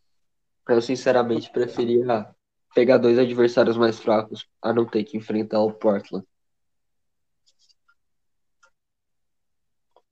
[0.67, 2.36] Eu, sinceramente, preferia
[2.73, 6.26] pegar dois adversários mais fracos a não ter que enfrentar o Portland.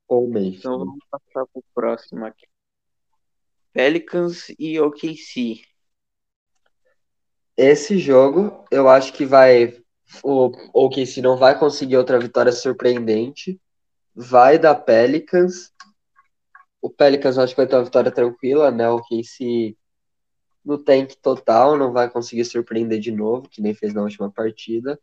[0.08, 0.60] Ou Memphis.
[0.60, 2.48] Então vamos passar pro próximo aqui.
[3.74, 5.62] Pelicans e OKC.
[7.58, 9.83] Esse jogo, eu acho que vai.
[10.22, 13.60] O OKC não vai conseguir outra vitória surpreendente.
[14.14, 15.74] Vai dar Pelicans.
[16.82, 18.90] O Pelicans acho que vai ter uma vitória tranquila, né?
[18.90, 19.76] O OKC
[20.64, 25.00] no tank total, não vai conseguir surpreender de novo, que nem fez na última partida.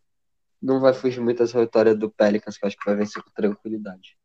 [0.61, 3.31] Não vai fugir muito essa vitória do Pelicans, que eu acho que vai vencer com
[3.31, 4.17] tranquilidade.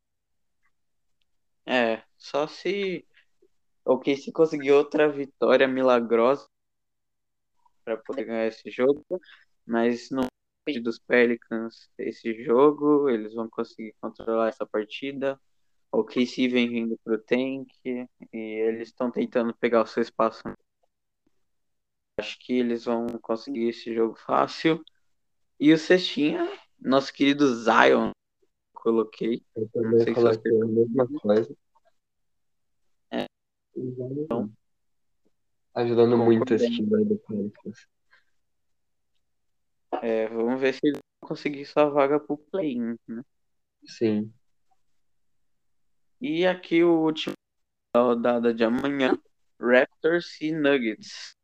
[1.66, 3.06] É, só se
[3.84, 6.48] o OKC conseguir outra vitória milagrosa
[7.84, 9.06] para poder ganhar esse jogo,
[9.66, 10.28] mas não
[10.66, 15.40] depende dos Pelicans esse jogo, eles vão conseguir controlar essa partida.
[15.92, 20.42] O OKC vem vindo pro tank e eles estão tentando pegar o seu espaço.
[22.20, 24.84] Acho que eles vão conseguir esse jogo fácil.
[25.60, 26.50] E o Cestinha,
[26.80, 28.10] nosso querido Zion,
[28.74, 29.46] coloquei.
[29.56, 31.56] Eu também sei se coloquei você- a mesma coisa.
[33.12, 33.26] É.
[33.76, 34.52] Então,
[35.76, 36.26] Ajudando Concordo.
[36.26, 37.88] muito esse time aí do Pelicans.
[40.02, 43.24] É, vamos ver se vão conseguir sua vaga pro play-in, né?
[43.86, 44.32] Sim.
[46.22, 47.34] E aqui o último
[47.94, 49.18] da rodada de amanhã,
[49.60, 51.36] Raptors e Nuggets.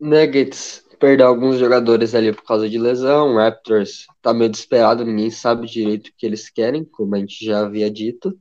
[0.00, 3.36] Nuggets perdeu alguns jogadores ali por causa de lesão.
[3.36, 7.60] Raptors tá meio desesperado, ninguém sabe direito o que eles querem, como a gente já
[7.60, 8.38] havia dito.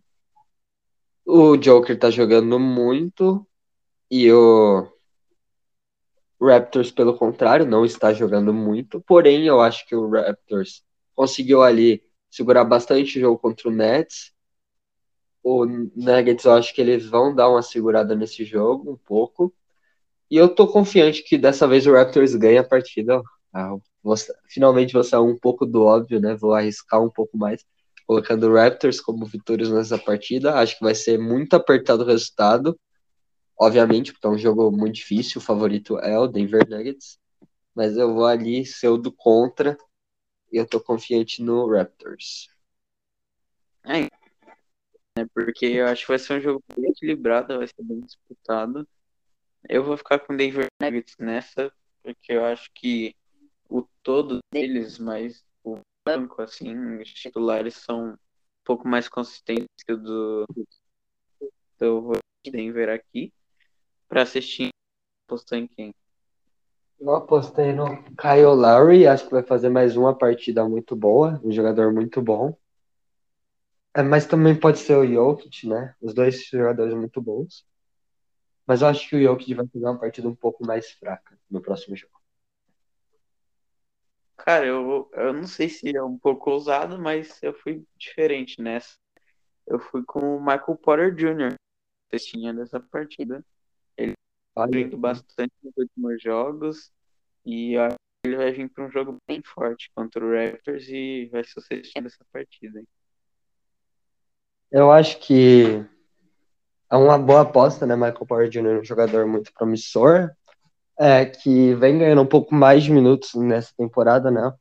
[1.26, 3.48] O Joker tá jogando muito
[4.12, 4.93] e o
[6.48, 9.02] Raptors, pelo contrário, não está jogando muito.
[9.02, 10.84] Porém, eu acho que o Raptors
[11.16, 14.34] conseguiu ali segurar bastante o jogo contra o Nets.
[15.44, 19.54] O Nuggets, eu acho que eles vão dar uma segurada nesse jogo, um pouco.
[20.32, 23.22] E eu tô confiante que dessa vez o Raptors ganha a partida.
[23.54, 24.16] Ah, vou-
[24.50, 26.36] finalmente vou sair um pouco do óbvio, né?
[26.36, 27.64] Vou arriscar um pouco mais,
[28.08, 30.56] colocando o Raptors como vitorioso nessa partida.
[30.56, 32.80] Acho que vai ser muito apertado o resultado.
[33.60, 35.40] Obviamente, porque é um jogo muito difícil.
[35.40, 37.20] O favorito é o Denver Nuggets.
[37.76, 39.78] Mas eu vou ali ser o do contra.
[40.52, 42.50] E eu tô confiante no Raptors.
[45.18, 45.26] né?
[45.34, 48.88] Porque eu acho que vai ser um jogo bem equilibrado, vai ser bem disputado.
[49.70, 53.16] Eu vou ficar com o Denver Nuggets nessa, porque eu acho que
[53.70, 58.18] o todo deles, mas o banco, assim, os titulares são um
[58.64, 60.46] pouco mais consistentes que o do.
[61.80, 63.34] Vou de Denver aqui.
[64.14, 64.70] Pra assistir,
[65.28, 65.92] postou em quem?
[67.00, 71.52] Eu apostei no Kyle Lowry, acho que vai fazer mais uma partida muito boa, um
[71.52, 72.56] jogador muito bom.
[73.92, 75.96] É, mas também pode ser o Jokic, né?
[76.00, 77.66] Os dois jogadores muito bons.
[78.68, 81.60] Mas eu acho que o Jokic vai fazer uma partida um pouco mais fraca no
[81.60, 82.14] próximo jogo.
[84.38, 88.96] Cara, eu, eu não sei se é um pouco ousado, mas eu fui diferente nessa.
[89.66, 91.56] Eu fui com o Michael Porter Jr.
[92.12, 93.44] Testinha dessa partida.
[94.56, 96.92] Olha, Vindo bastante nos últimos jogos.
[97.46, 100.88] E eu acho que ele vai vir para um jogo bem forte contra o Raptors
[100.88, 102.80] e vai ser o cestinha dessa partida.
[102.80, 102.88] hein?
[104.74, 105.86] eu acho que
[106.90, 107.96] é uma boa aposta, né?
[107.96, 108.78] Michael Porter Jr.
[108.78, 110.32] é um jogador muito promissor,
[111.00, 114.52] é, que vem ganhando um pouco mais de minutos nessa temporada, né?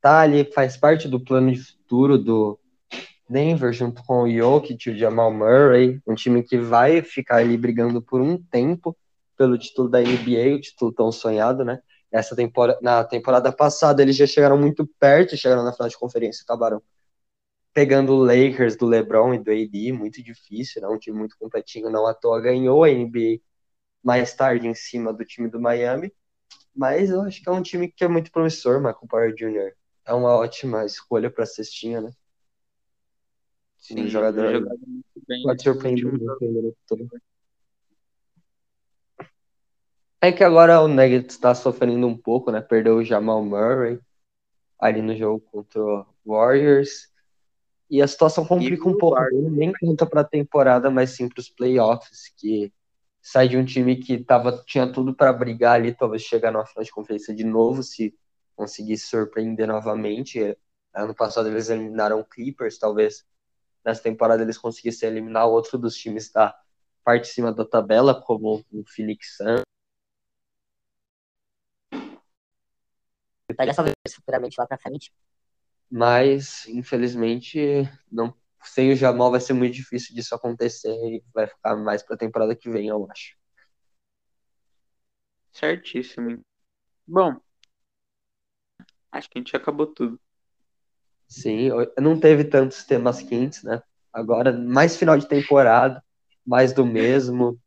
[0.00, 2.58] Tá ali, faz parte do plano de futuro do
[3.28, 7.56] Denver, junto com o Jokic e o Jamal Murray, um time que vai ficar ali
[7.56, 8.96] brigando por um tempo
[9.40, 11.80] pelo título da NBA, o título tão sonhado, né?
[12.12, 16.42] Essa temporada, na temporada passada eles já chegaram muito perto, chegaram na final de conferência,
[16.42, 16.82] acabaram
[17.72, 20.88] pegando o Lakers do LeBron e do AD, muito difícil, né?
[20.88, 23.40] Um time muito completinho, não à toa ganhou a NBA
[24.04, 26.12] mais tarde em cima do time do Miami.
[26.76, 29.72] Mas eu acho que é um time que é muito promissor, Michael Porter Jr.
[30.04, 32.10] É uma ótima escolha para cestinha, né?
[33.78, 35.42] Sim, um jogador, jogador muito bem.
[35.44, 36.12] Pode surpreender
[40.22, 42.60] É que agora o Nuggets está sofrendo um pouco, né?
[42.60, 43.98] Perdeu o Jamal Murray
[44.78, 47.08] ali no jogo contra o Warriors.
[47.88, 51.48] E a situação complica um pouco, nem conta para a temporada, mas sim para os
[51.48, 52.72] playoffs, que
[53.20, 56.84] sai de um time que tava, tinha tudo para brigar ali, talvez chegar na final
[56.84, 58.14] de conferência de novo, se
[58.54, 60.56] conseguisse surpreender novamente.
[60.94, 63.24] Ano passado eles eliminaram o Clippers, talvez
[63.84, 66.54] nessa temporada eles conseguissem eliminar outro dos times da
[67.02, 69.69] parte de cima da tabela, como o Phoenix Suns.
[73.60, 75.12] Pega essa vez futuramente lá pra frente.
[75.90, 78.34] Mas, infelizmente, não
[78.64, 82.56] sem o Jamal vai ser muito difícil disso acontecer e vai ficar mais pra temporada
[82.56, 83.36] que vem, eu acho.
[85.52, 86.40] Certíssimo.
[87.06, 87.36] Bom,
[89.12, 90.18] acho que a gente acabou tudo.
[91.28, 93.82] Sim, não teve tantos temas quentes, né?
[94.10, 96.02] Agora, mais final de temporada,
[96.46, 97.60] mais do mesmo.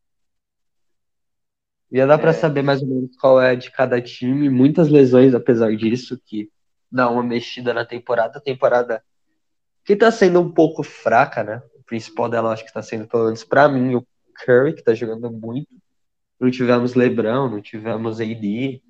[1.94, 2.18] Já dá é...
[2.18, 4.50] para saber mais ou menos qual é de cada time.
[4.50, 6.50] Muitas lesões, apesar disso, que
[6.92, 8.40] dá uma mexida na temporada.
[8.40, 9.04] A temporada
[9.86, 11.62] que tá sendo um pouco fraca, né?
[11.76, 14.08] O principal dela, acho que tá sendo, pelo menos pra mim, o
[14.44, 15.70] Curry, que tá jogando muito.
[16.40, 18.82] Não tivemos LeBron, não tivemos AD,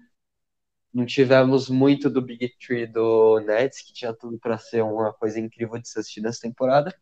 [0.93, 5.39] não tivemos muito do Big Tree do Nets, que tinha tudo para ser uma coisa
[5.39, 6.95] incrível de se assistir nessa temporada.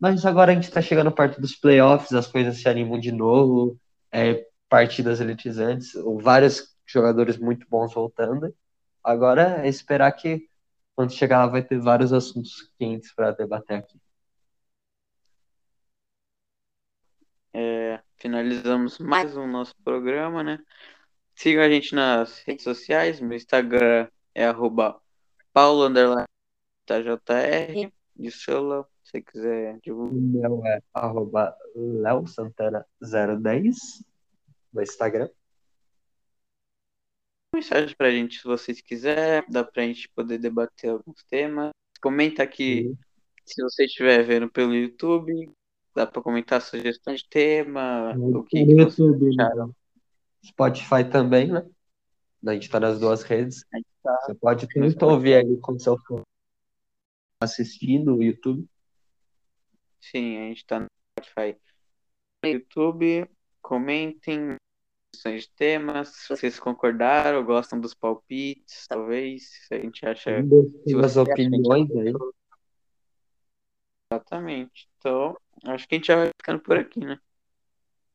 [0.00, 3.78] Mas agora a gente está chegando perto dos playoffs, as coisas se animam de novo,
[4.10, 8.54] é, partidas eletrizantes, vários jogadores muito bons voltando.
[9.02, 10.48] Agora é esperar que
[10.94, 13.98] quando chegar lá vai ter vários assuntos quentes para debater aqui.
[17.52, 20.58] É, finalizamos mais um nosso programa, né?
[21.34, 23.20] Siga a gente nas redes sociais.
[23.20, 25.00] Meu Instagram é arroba
[25.52, 26.26] paulo__tajr.
[28.20, 30.50] E o seu, se você quiser divulgar.
[30.50, 33.76] O meu é arroba leosantana010
[34.78, 35.28] no Instagram.
[37.54, 39.48] Mensagem pra gente se vocês quiserem.
[39.50, 41.70] Dá pra gente poder debater alguns temas.
[42.00, 42.94] Comenta aqui
[43.44, 45.50] se você estiver vendo pelo YouTube.
[45.94, 48.14] Dá pra comentar sugestões de tema.
[48.16, 49.44] o que, YouTube, né?
[49.44, 49.74] acharam.
[50.44, 51.68] Spotify também, né?
[52.46, 53.64] A gente tá nas duas redes.
[54.02, 54.16] Tá...
[54.26, 56.22] Você pode tanto ouvir ali com seu fone
[57.40, 58.66] assistindo o YouTube.
[60.00, 60.86] Sim, a gente tá no
[61.20, 61.58] Spotify.
[62.44, 63.28] No YouTube,
[63.60, 64.56] comentem
[65.22, 70.30] de temas, se vocês concordaram, gostam dos palpites, talvez, se a gente acha...
[71.04, 72.12] As opiniões aí.
[74.10, 74.88] Exatamente.
[74.98, 77.18] Então, acho que a gente já vai ficando por aqui, né?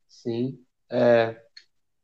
[0.08, 0.64] Sim.
[0.89, 1.39] É,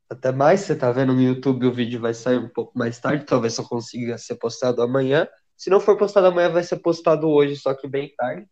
[0.09, 3.25] até mais, você tá vendo no YouTube, o vídeo vai sair um pouco mais tarde,
[3.25, 5.27] talvez só consiga ser postado amanhã.
[5.55, 8.47] Se não for postado amanhã, vai ser postado hoje, só que bem tarde.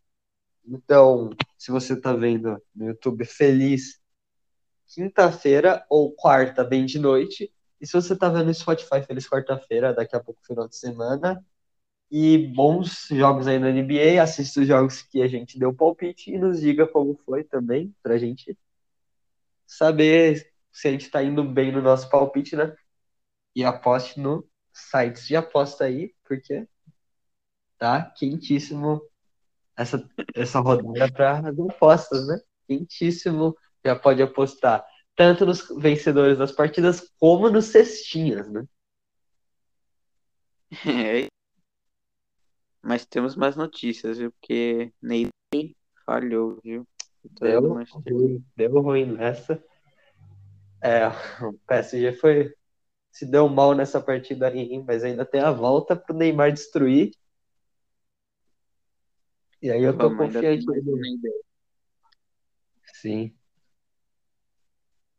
[0.66, 4.00] Então, se você tá vendo no YouTube feliz
[4.88, 7.52] quinta-feira ou quarta, bem de noite.
[7.80, 11.44] E se você tá vendo no Spotify, feliz quarta-feira, daqui a pouco final de semana.
[12.10, 16.38] E bons jogos aí na NBA, assista os jogos que a gente deu palpite e
[16.38, 18.58] nos diga como foi também, pra gente
[19.66, 22.76] saber se a gente está indo bem no nosso palpite, né?
[23.56, 26.68] E aposte no sites de aposta aí, porque
[27.78, 29.02] tá quentíssimo
[29.76, 32.40] essa, essa rodada para as apostas, né?
[32.68, 33.56] Quentíssimo.
[33.88, 34.86] Já pode apostar
[35.16, 38.68] tanto nos vencedores das partidas como nos cestinhas, né?
[41.26, 41.28] É.
[42.82, 44.30] Mas temos mais notícias, viu?
[44.34, 45.30] Porque Ney
[46.06, 46.86] falhou, viu?
[47.40, 47.62] Deu
[48.06, 49.64] ruim, deu ruim nessa.
[50.84, 51.08] É,
[51.42, 52.54] o PSG foi
[53.10, 57.12] se deu mal nessa partida aí, mas ainda tem a volta pro Neymar destruir.
[59.62, 60.66] E aí eu tô Vamos, confiante.
[62.94, 63.34] Sim.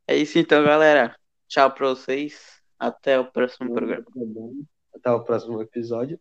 [0.09, 1.15] É isso então, galera.
[1.47, 2.63] Tchau pra vocês.
[2.79, 4.07] Até o próximo programa.
[4.95, 6.19] Até o próximo episódio.